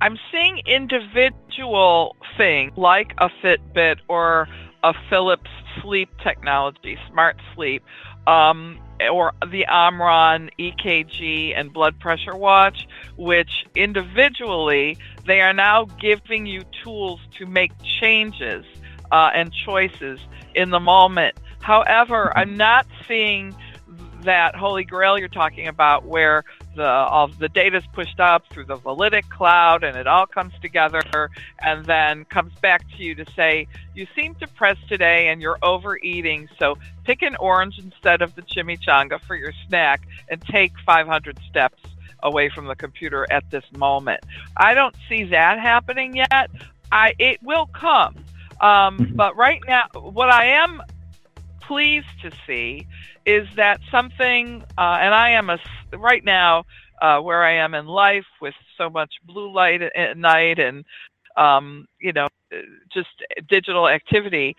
I'm 0.00 0.16
seeing 0.32 0.62
individual 0.66 2.16
things 2.36 2.72
like 2.76 3.12
a 3.18 3.28
Fitbit 3.42 3.96
or 4.08 4.48
a 4.82 4.94
Philips 5.10 5.50
sleep 5.82 6.08
technology, 6.22 6.96
smart 7.10 7.36
sleep, 7.54 7.82
um, 8.26 8.78
or 9.10 9.32
the 9.50 9.66
Omron 9.66 10.50
EKG 10.58 11.58
and 11.58 11.72
blood 11.72 11.98
pressure 11.98 12.36
watch, 12.36 12.86
which 13.16 13.66
individually 13.74 14.96
they 15.26 15.40
are 15.40 15.52
now 15.54 15.84
giving 16.00 16.46
you 16.46 16.62
tools 16.84 17.20
to 17.38 17.46
make 17.46 17.72
changes 17.82 18.64
uh, 19.10 19.30
and 19.34 19.52
choices 19.52 20.20
in 20.54 20.70
the 20.70 20.80
moment. 20.80 21.36
However, 21.60 22.36
I'm 22.36 22.56
not 22.56 22.86
seeing 23.06 23.54
that 24.24 24.54
holy 24.54 24.84
grail 24.84 25.18
you're 25.18 25.28
talking 25.28 25.66
about 25.66 26.04
where 26.04 26.44
the 26.76 26.86
all 26.86 27.28
the 27.28 27.48
data 27.48 27.78
is 27.78 27.84
pushed 27.92 28.20
up 28.20 28.44
through 28.50 28.64
the 28.64 28.76
Validic 28.76 29.28
cloud 29.28 29.82
and 29.82 29.96
it 29.96 30.06
all 30.06 30.26
comes 30.26 30.52
together 30.62 31.30
and 31.60 31.84
then 31.84 32.24
comes 32.26 32.52
back 32.60 32.88
to 32.96 33.02
you 33.02 33.14
to 33.14 33.24
say 33.32 33.66
you 33.94 34.06
seem 34.14 34.34
depressed 34.34 34.88
today 34.88 35.28
and 35.28 35.42
you're 35.42 35.58
overeating 35.62 36.48
so 36.58 36.76
pick 37.04 37.22
an 37.22 37.36
orange 37.36 37.78
instead 37.78 38.22
of 38.22 38.34
the 38.34 38.42
chimichanga 38.42 39.20
for 39.22 39.34
your 39.34 39.52
snack 39.66 40.06
and 40.28 40.40
take 40.42 40.72
500 40.86 41.38
steps 41.48 41.82
away 42.22 42.50
from 42.50 42.66
the 42.66 42.76
computer 42.76 43.26
at 43.30 43.50
this 43.50 43.64
moment. 43.76 44.22
I 44.56 44.74
don't 44.74 44.94
see 45.08 45.24
that 45.24 45.58
happening 45.58 46.16
yet. 46.16 46.50
I 46.92 47.14
it 47.18 47.42
will 47.42 47.66
come. 47.66 48.16
Um, 48.60 48.98
mm-hmm. 48.98 49.16
but 49.16 49.36
right 49.36 49.62
now 49.66 49.86
what 49.94 50.28
i 50.28 50.44
am 50.44 50.82
pleased 51.70 52.20
to 52.20 52.32
see 52.48 52.84
is 53.24 53.46
that 53.54 53.78
something, 53.92 54.64
uh, 54.76 54.98
and 55.00 55.14
I 55.14 55.30
am 55.30 55.50
a 55.50 55.58
right 55.96 56.24
now 56.24 56.64
uh, 57.00 57.20
where 57.20 57.44
I 57.44 57.58
am 57.64 57.74
in 57.74 57.86
life 57.86 58.26
with 58.42 58.54
so 58.76 58.90
much 58.90 59.12
blue 59.24 59.54
light 59.54 59.80
at 59.80 60.16
night 60.18 60.58
and 60.58 60.84
um, 61.36 61.86
you 62.00 62.12
know 62.12 62.26
just 62.92 63.08
digital 63.48 63.88
activity. 63.88 64.56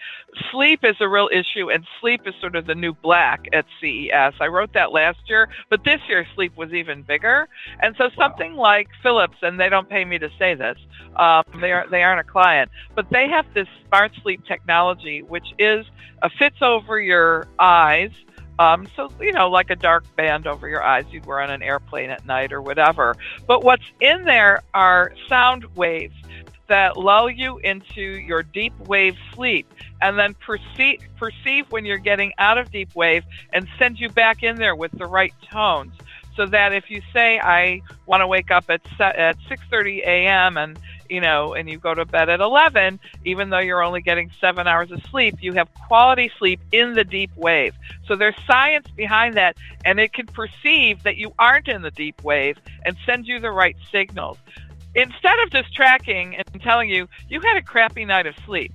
Sleep 0.52 0.82
is 0.84 0.96
a 1.00 1.08
real 1.08 1.30
issue, 1.32 1.70
and 1.70 1.86
sleep 2.00 2.22
is 2.26 2.34
sort 2.40 2.56
of 2.56 2.66
the 2.66 2.76
new 2.76 2.94
black 2.94 3.46
at 3.54 3.66
CES. 3.80 4.34
I 4.40 4.48
wrote 4.48 4.74
that 4.74 4.92
last 4.92 5.20
year, 5.28 5.50
but 5.70 5.84
this 5.84 6.00
year 6.08 6.26
sleep 6.36 6.56
was 6.56 6.74
even 6.74 7.02
bigger. 7.04 7.48
And 7.82 7.96
so 7.98 8.10
something 8.18 8.56
wow. 8.56 8.64
like 8.64 8.88
Philips, 9.04 9.38
and 9.42 9.60
they 9.60 9.70
don't 9.70 9.90
pay 9.90 10.06
me 10.06 10.18
to 10.20 10.30
say 10.40 10.56
this, 10.56 10.78
um, 11.18 11.44
they 11.60 11.72
are 11.72 11.88
they 11.90 12.04
aren't 12.04 12.22
a 12.22 12.30
client, 12.30 12.72
but 12.96 13.10
they 13.10 13.28
have 13.28 13.46
this 13.54 13.68
smart 13.88 14.12
sleep 14.22 14.46
technology, 14.46 15.22
which 15.24 15.54
is 15.60 15.86
uh, 16.22 16.30
fits 16.40 16.62
over 16.62 17.00
your 17.00 17.48
eyes 17.60 18.12
um, 18.60 18.88
so, 18.96 19.10
you 19.20 19.32
know, 19.32 19.50
like 19.50 19.72
a 19.72 19.76
dark 19.76 20.04
band 20.16 20.46
over 20.46 20.68
your 20.68 20.84
eyes 20.84 21.06
you'd 21.10 21.26
wear 21.26 21.40
on 21.40 21.50
an 21.50 21.64
airplane 21.64 22.12
at 22.12 22.28
night 22.28 22.54
or 22.54 22.62
whatever. 22.62 23.16
But 23.48 23.64
what's 23.64 23.86
in 24.00 24.26
there 24.26 24.62
are 24.76 25.14
sound 25.28 25.66
waves 25.76 26.14
that 26.72 26.96
lull 26.96 27.30
you 27.30 27.58
into 27.58 28.02
your 28.02 28.44
deep 28.44 28.72
wave 28.88 29.18
sleep 29.34 29.68
and 30.02 30.18
then 30.18 30.34
perceive, 30.36 31.02
perceive 31.18 31.70
when 31.70 31.84
you're 31.84 31.98
getting 31.98 32.32
out 32.38 32.58
of 32.58 32.72
deep 32.72 32.96
wave 32.96 33.26
and 33.52 33.68
send 33.78 34.00
you 34.00 34.08
back 34.08 34.42
in 34.42 34.56
there 34.56 34.74
with 34.74 34.90
the 34.94 35.06
right 35.06 35.34
tones 35.52 35.94
so 36.38 36.46
that 36.46 36.72
if 36.72 36.90
you 36.90 37.02
say 37.12 37.42
I 37.42 37.82
want 38.06 38.22
to 38.22 38.28
wake 38.28 38.52
up 38.52 38.70
at 38.70 38.80
at 39.02 39.38
6:30 39.50 40.00
a.m. 40.00 40.56
and 40.56 40.80
you 41.10 41.20
know, 41.20 41.56
and 41.56 41.70
you 41.70 41.78
go 41.78 41.94
to 41.94 42.06
bed 42.06 42.30
at 42.30 42.40
11, 42.40 42.98
even 43.26 43.50
though 43.50 43.60
you're 43.60 43.84
only 43.84 44.00
getting 44.00 44.32
seven 44.40 44.66
hours 44.66 44.92
of 44.92 45.04
sleep, 45.12 45.36
you 45.42 45.52
have 45.52 45.68
quality 45.74 46.32
sleep 46.40 46.62
in 46.72 46.96
the 46.96 47.04
deep 47.04 47.32
wave. 47.36 47.76
So 48.08 48.16
there's 48.16 48.38
science 48.48 48.88
behind 48.96 49.36
that, 49.36 49.58
and 49.84 50.00
it 50.00 50.14
can 50.14 50.28
perceive 50.28 51.04
that 51.04 51.18
you 51.18 51.34
aren't 51.38 51.68
in 51.68 51.82
the 51.82 51.92
deep 51.92 52.24
wave 52.24 52.58
and 52.86 52.96
send 53.06 53.28
you 53.28 53.42
the 53.42 53.52
right 53.52 53.76
signals. 53.92 54.38
Instead 54.96 55.40
of 55.44 55.52
just 55.52 55.74
tracking 55.74 56.36
and 56.36 56.62
telling 56.62 56.90
you, 56.90 57.08
you 57.30 57.40
had 57.42 57.58
a 57.58 57.62
crappy 57.62 58.06
night 58.06 58.28
of 58.28 58.36
sleep. 58.46 58.74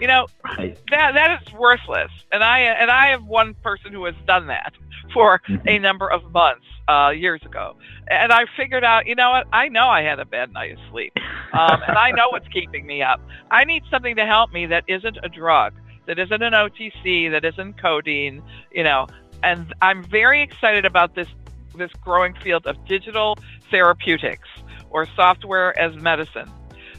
You 0.00 0.08
know, 0.08 0.26
right. 0.44 0.76
that 0.90 1.12
that 1.14 1.40
is 1.40 1.52
worthless. 1.52 2.10
And 2.32 2.42
I 2.42 2.60
and 2.60 2.90
I 2.90 3.10
have 3.10 3.24
one 3.24 3.54
person 3.54 3.92
who 3.92 4.04
has 4.06 4.16
done 4.26 4.48
that 4.48 4.72
for 5.14 5.40
mm-hmm. 5.48 5.68
a 5.68 5.78
number 5.78 6.10
of 6.10 6.32
months 6.32 6.64
uh, 6.88 7.10
years 7.10 7.40
ago, 7.44 7.76
and 8.10 8.32
I 8.32 8.46
figured 8.56 8.82
out, 8.82 9.06
you 9.06 9.14
know 9.14 9.30
what? 9.30 9.46
I 9.52 9.68
know 9.68 9.86
I 9.86 10.02
had 10.02 10.18
a 10.18 10.24
bad 10.24 10.52
night 10.52 10.72
of 10.72 10.78
sleep, 10.90 11.12
um, 11.52 11.82
and 11.86 11.96
I 11.96 12.10
know 12.10 12.30
what's 12.30 12.48
keeping 12.48 12.84
me 12.84 13.02
up. 13.02 13.20
I 13.52 13.64
need 13.64 13.84
something 13.90 14.16
to 14.16 14.26
help 14.26 14.52
me 14.52 14.66
that 14.66 14.82
isn't 14.88 15.18
a 15.22 15.28
drug, 15.28 15.74
that 16.06 16.18
isn't 16.18 16.42
an 16.42 16.52
OTC, 16.52 17.30
that 17.30 17.44
isn't 17.44 17.80
codeine, 17.80 18.42
you 18.72 18.82
know. 18.82 19.06
And 19.44 19.72
I'm 19.82 20.02
very 20.02 20.42
excited 20.42 20.84
about 20.84 21.14
this 21.14 21.28
this 21.76 21.92
growing 22.00 22.34
field 22.34 22.66
of 22.66 22.76
digital 22.86 23.38
therapeutics 23.70 24.48
or 24.92 25.06
software 25.16 25.76
as 25.78 25.94
medicine 25.96 26.50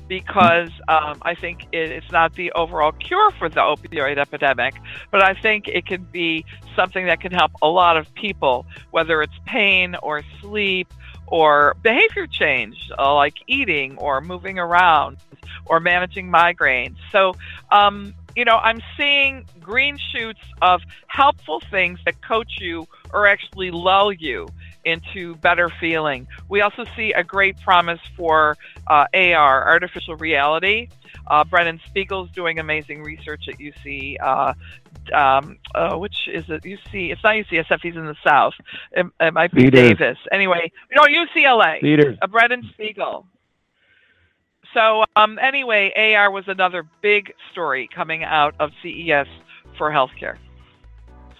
because 0.07 0.69
um, 0.87 1.19
I 1.21 1.35
think 1.35 1.63
it, 1.71 1.91
it's 1.91 2.11
not 2.11 2.35
the 2.35 2.51
overall 2.53 2.91
cure 2.91 3.31
for 3.31 3.49
the 3.49 3.61
opioid 3.61 4.17
epidemic, 4.17 4.75
but 5.11 5.23
I 5.23 5.33
think 5.33 5.67
it 5.67 5.85
can 5.85 6.03
be 6.03 6.45
something 6.75 7.05
that 7.05 7.21
can 7.21 7.31
help 7.31 7.51
a 7.61 7.67
lot 7.67 7.97
of 7.97 8.13
people, 8.13 8.65
whether 8.91 9.21
it's 9.21 9.33
pain 9.45 9.95
or 10.03 10.21
sleep 10.41 10.93
or 11.27 11.75
behavior 11.81 12.27
change, 12.27 12.91
uh, 12.97 13.13
like 13.13 13.35
eating 13.47 13.97
or 13.97 14.21
moving 14.21 14.59
around 14.59 15.17
or 15.65 15.79
managing 15.79 16.29
migraines. 16.29 16.97
So, 17.11 17.33
um, 17.71 18.13
you 18.35 18.45
know, 18.45 18.57
I'm 18.57 18.81
seeing 18.97 19.45
green 19.59 19.97
shoots 20.11 20.41
of 20.61 20.81
helpful 21.07 21.61
things 21.71 21.99
that 22.05 22.21
coach 22.21 22.57
you 22.59 22.87
or 23.13 23.27
actually 23.27 23.71
lull 23.71 24.11
you 24.11 24.47
into 24.85 25.35
better 25.37 25.69
feeling. 25.79 26.27
We 26.49 26.61
also 26.61 26.85
see 26.95 27.13
a 27.13 27.23
great 27.23 27.59
promise 27.61 27.99
for 28.15 28.57
uh, 28.87 29.05
AR, 29.13 29.69
artificial 29.69 30.15
reality. 30.15 30.89
Uh, 31.27 31.43
Brennan 31.43 31.79
Spiegel's 31.87 32.29
doing 32.31 32.59
amazing 32.59 33.03
research 33.03 33.47
at 33.47 33.59
UC. 33.59 34.17
Uh, 34.21 34.53
um, 35.13 35.57
uh, 35.75 35.97
which 35.97 36.27
is 36.27 36.45
it? 36.49 36.63
UC? 36.63 37.11
It's 37.11 37.23
not 37.23 37.35
UCSF. 37.35 37.79
He's 37.81 37.95
in 37.95 38.05
the 38.05 38.15
South. 38.25 38.53
It, 38.91 39.05
it 39.19 39.33
might 39.33 39.51
be 39.51 39.69
Davis. 39.69 40.17
Anyway, 40.31 40.71
no, 40.95 41.03
UCLA. 41.03 41.81
Peters. 41.81 42.17
Uh, 42.21 42.27
Brennan 42.27 42.69
Spiegel. 42.73 43.25
So 44.73 45.03
um, 45.15 45.37
anyway, 45.39 45.91
AR 46.15 46.31
was 46.31 46.45
another 46.47 46.85
big 47.01 47.33
story 47.51 47.87
coming 47.93 48.23
out 48.23 48.55
of 48.59 48.71
CES 48.81 49.27
for 49.77 49.91
healthcare. 49.91 50.37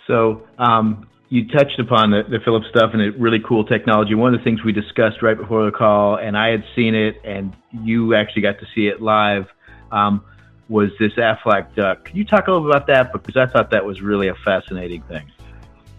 So 0.08 0.46
um, 0.58 1.08
you 1.34 1.48
touched 1.48 1.80
upon 1.80 2.12
the, 2.12 2.22
the 2.30 2.38
Philips 2.46 2.68
stuff 2.70 2.92
and 2.94 3.02
it 3.02 3.18
really 3.18 3.40
cool 3.40 3.66
technology. 3.66 4.14
One 4.14 4.32
of 4.32 4.40
the 4.40 4.44
things 4.44 4.64
we 4.64 4.72
discussed 4.72 5.24
right 5.24 5.36
before 5.36 5.66
the 5.66 5.72
call, 5.72 6.16
and 6.16 6.38
I 6.38 6.50
had 6.50 6.64
seen 6.76 6.94
it, 6.94 7.16
and 7.24 7.56
you 7.72 8.14
actually 8.14 8.44
got 8.44 8.60
to 8.60 8.68
see 8.76 8.86
it 8.86 9.02
live, 9.02 9.46
um, 9.92 10.24
was 10.70 10.92
this 11.00 11.14
Aflac 11.14 11.74
duck. 11.74 12.06
Can 12.06 12.18
you 12.18 12.24
talk 12.24 12.48
a 12.48 12.52
little 12.52 12.70
about 12.70 12.86
that? 12.86 13.12
Because 13.12 13.36
I 13.36 13.48
thought 13.48 13.72
that 13.72 13.84
was 13.84 14.00
really 14.00 14.28
a 14.28 14.36
fascinating 14.46 15.02
thing. 15.10 15.32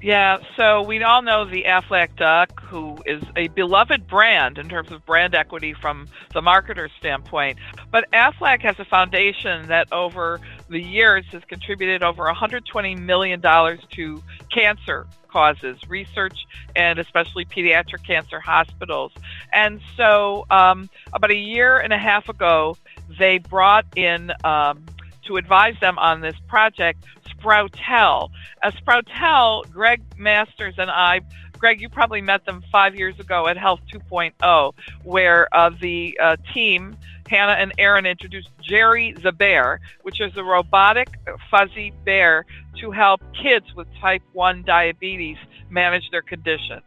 Yeah, 0.05 0.37
so 0.59 0.83
we 0.83 1.03
all 1.03 1.23
know 1.23 1.47
the 1.47 1.65
Aflac 1.67 2.17
duck, 2.17 2.63
who 2.65 2.99
is 3.07 3.23
a 3.37 3.49
beloved 3.49 4.07
brand 4.07 4.59
in 4.59 4.69
terms 4.69 4.93
of 4.93 5.07
brand 5.07 5.35
equity 5.35 5.73
from 5.73 6.09
the 6.35 6.43
marketer 6.43 6.91
standpoint. 6.99 7.57
But 7.91 8.11
Aflac 8.13 8.61
has 8.61 8.79
a 8.79 8.85
foundation 8.85 9.67
that 9.69 9.91
over 9.95 10.41
the 10.69 10.79
years 10.79 11.25
has 11.33 11.43
contributed 11.49 12.03
over 12.03 12.25
$120 12.25 12.99
million 12.99 13.41
to 13.41 14.23
cancer 14.53 15.07
causes, 15.29 15.79
research, 15.89 16.37
and 16.77 16.99
especially 16.99 17.47
pediatric 17.47 18.07
cancer 18.07 18.41
hospitals. 18.41 19.11
And 19.55 19.81
so, 19.97 20.45
um, 20.51 20.91
about 21.15 21.31
a 21.31 21.35
year 21.35 21.79
and 21.79 21.95
a 21.95 21.99
half 21.99 22.29
ago, 22.29 22.77
they 23.19 23.39
brought 23.39 23.87
in 23.97 24.33
um, 24.45 24.85
to 25.29 25.37
advise 25.37 25.81
them 25.81 25.99
on 25.99 26.21
this 26.21 26.37
project 26.47 27.03
Sproutel. 27.45 28.31
Uh, 28.63 28.71
Sproutel, 28.71 29.71
Greg 29.71 30.03
Masters 30.17 30.75
and 30.79 30.91
I, 30.91 31.21
Greg, 31.59 31.81
you 31.81 31.89
probably 31.89 32.21
met 32.21 32.45
them 32.45 32.63
five 32.71 32.95
years 32.95 33.19
ago 33.19 33.47
at 33.47 33.57
Health 33.57 33.81
2.0, 33.93 34.73
where 35.03 35.55
uh, 35.55 35.71
the 35.81 36.19
uh, 36.23 36.37
team, 36.53 36.97
Hannah 37.29 37.53
and 37.53 37.73
Aaron, 37.79 38.07
introduced 38.07 38.51
Jerry 38.61 39.13
the 39.23 39.33
Bear, 39.33 39.81
which 40.03 40.21
is 40.21 40.37
a 40.37 40.43
robotic 40.43 41.09
fuzzy 41.51 41.93
bear 42.05 42.45
to 42.81 42.91
help 42.91 43.21
kids 43.43 43.67
with 43.75 43.87
type 44.01 44.23
1 44.33 44.65
diabetes 44.65 45.37
manage 45.71 46.11
their 46.11 46.23
condition. 46.23 46.81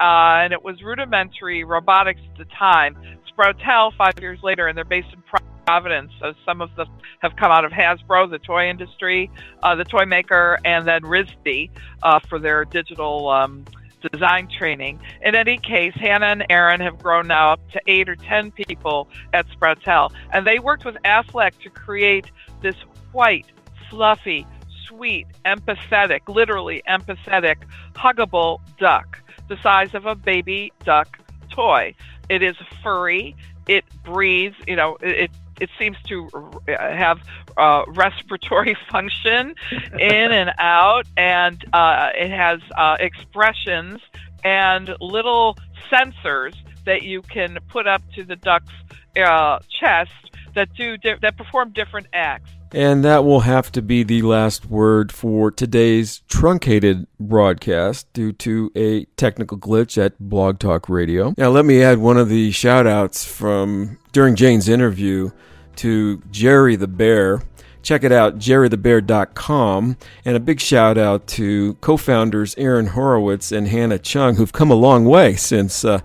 Uh, 0.00 0.42
and 0.42 0.52
it 0.52 0.62
was 0.62 0.82
rudimentary 0.82 1.64
robotics 1.64 2.20
at 2.32 2.38
the 2.38 2.46
time. 2.56 2.96
Sproutel, 3.30 3.94
five 3.96 4.14
years 4.20 4.38
later, 4.42 4.68
and 4.68 4.76
they're 4.76 4.84
based 4.84 5.08
in 5.12 5.22
Providence. 5.66 6.12
So 6.20 6.34
some 6.44 6.60
of 6.60 6.74
them 6.76 6.88
have 7.20 7.36
come 7.36 7.50
out 7.50 7.64
of 7.64 7.72
Hasbro, 7.72 8.30
the 8.30 8.38
toy 8.38 8.68
industry, 8.68 9.30
uh, 9.62 9.74
the 9.74 9.84
toy 9.84 10.04
maker, 10.04 10.58
and 10.64 10.86
then 10.86 11.02
RISD 11.02 11.70
uh, 12.02 12.20
for 12.28 12.38
their 12.38 12.64
digital 12.64 13.28
um, 13.28 13.64
design 14.12 14.48
training. 14.48 15.00
In 15.22 15.34
any 15.34 15.58
case, 15.58 15.94
Hannah 15.94 16.26
and 16.26 16.46
Aaron 16.50 16.80
have 16.80 16.98
grown 16.98 17.26
now 17.28 17.52
up 17.52 17.70
to 17.72 17.80
eight 17.86 18.08
or 18.08 18.16
ten 18.16 18.50
people 18.50 19.08
at 19.32 19.46
Sproutel, 19.48 20.12
and 20.32 20.46
they 20.46 20.58
worked 20.58 20.84
with 20.84 20.96
Aflac 21.04 21.52
to 21.62 21.70
create 21.70 22.26
this 22.62 22.76
white, 23.12 23.46
fluffy, 23.90 24.46
sweet, 24.86 25.26
empathetic, 25.44 26.20
literally 26.28 26.82
empathetic, 26.88 27.56
huggable 27.94 28.60
duck, 28.78 29.18
the 29.48 29.56
size 29.62 29.94
of 29.94 30.06
a 30.06 30.14
baby 30.14 30.72
duck 30.84 31.18
toy. 31.50 31.94
It 32.28 32.42
is 32.42 32.56
furry. 32.82 33.36
It 33.68 33.84
breathes. 34.02 34.56
You 34.66 34.76
know, 34.76 34.96
it 35.00 35.30
it 35.60 35.70
seems 35.78 35.96
to 36.08 36.28
have 36.68 37.20
uh, 37.56 37.84
respiratory 37.88 38.76
function 38.90 39.54
in 39.98 40.32
and 40.32 40.50
out, 40.58 41.06
and 41.16 41.64
uh, 41.72 42.10
it 42.14 42.30
has 42.30 42.60
uh, 42.76 42.96
expressions 43.00 44.00
and 44.44 44.94
little 45.00 45.56
sensors 45.90 46.54
that 46.84 47.02
you 47.02 47.22
can 47.22 47.58
put 47.68 47.86
up 47.86 48.02
to 48.14 48.24
the 48.24 48.36
duck's 48.36 48.72
uh, 49.16 49.58
chest 49.80 50.12
that 50.54 50.72
do 50.74 50.96
that 50.98 51.36
perform 51.36 51.72
different 51.72 52.06
acts. 52.12 52.50
And 52.72 53.04
that 53.04 53.24
will 53.24 53.40
have 53.40 53.70
to 53.72 53.82
be 53.82 54.02
the 54.02 54.22
last 54.22 54.66
word 54.66 55.12
for 55.12 55.50
today's 55.50 56.22
truncated 56.28 57.06
broadcast 57.20 58.12
due 58.12 58.32
to 58.32 58.72
a 58.74 59.04
technical 59.16 59.56
glitch 59.56 59.96
at 59.96 60.18
Blog 60.18 60.58
Talk 60.58 60.88
Radio. 60.88 61.34
Now, 61.38 61.50
let 61.50 61.64
me 61.64 61.82
add 61.82 61.98
one 61.98 62.16
of 62.16 62.28
the 62.28 62.50
shout 62.50 62.86
outs 62.86 63.24
from 63.24 63.98
during 64.12 64.34
Jane's 64.34 64.68
interview 64.68 65.30
to 65.76 66.22
Jerry 66.30 66.76
the 66.76 66.88
Bear. 66.88 67.42
Check 67.82 68.02
it 68.02 68.12
out, 68.12 68.38
jerrythebear.com. 68.38 69.96
And 70.24 70.36
a 70.36 70.40
big 70.40 70.58
shout 70.58 70.96
out 70.96 71.26
to 71.28 71.74
co 71.74 71.96
founders 71.96 72.54
Aaron 72.56 72.88
Horowitz 72.88 73.52
and 73.52 73.68
Hannah 73.68 73.98
Chung, 73.98 74.36
who've 74.36 74.52
come 74.52 74.70
a 74.70 74.74
long 74.74 75.04
way 75.04 75.36
since. 75.36 75.84
Uh, 75.84 76.00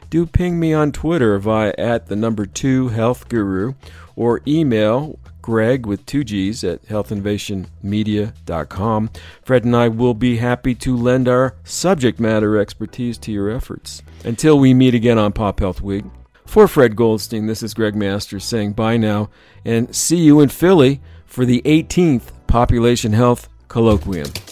do 0.08 0.24
ping 0.24 0.58
me 0.58 0.72
on 0.72 0.92
Twitter 0.92 1.38
via 1.38 1.74
at 1.76 2.06
the 2.06 2.16
number 2.16 2.46
two 2.46 2.88
health 2.88 3.28
guru 3.28 3.74
or 4.16 4.40
email 4.48 5.18
greg 5.42 5.84
with 5.84 6.06
two 6.06 6.24
G's 6.24 6.64
at 6.64 6.82
healthinnovationmedia.com. 6.86 9.10
Fred 9.42 9.64
and 9.66 9.76
I 9.76 9.88
will 9.88 10.14
be 10.14 10.38
happy 10.38 10.74
to 10.76 10.96
lend 10.96 11.28
our 11.28 11.54
subject 11.64 12.18
matter 12.18 12.56
expertise 12.56 13.18
to 13.18 13.30
your 13.30 13.50
efforts. 13.50 14.02
Until 14.24 14.58
we 14.58 14.72
meet 14.72 14.94
again 14.94 15.18
on 15.18 15.34
Pop 15.34 15.60
Health 15.60 15.82
Week, 15.82 16.06
for 16.50 16.66
Fred 16.66 16.96
Goldstein, 16.96 17.46
this 17.46 17.62
is 17.62 17.74
Greg 17.74 17.94
Masters 17.94 18.44
saying 18.44 18.72
bye 18.72 18.96
now 18.96 19.30
and 19.64 19.94
see 19.94 20.16
you 20.16 20.40
in 20.40 20.48
Philly 20.48 21.00
for 21.24 21.44
the 21.44 21.62
18th 21.64 22.32
Population 22.48 23.12
Health 23.12 23.48
Colloquium. 23.68 24.49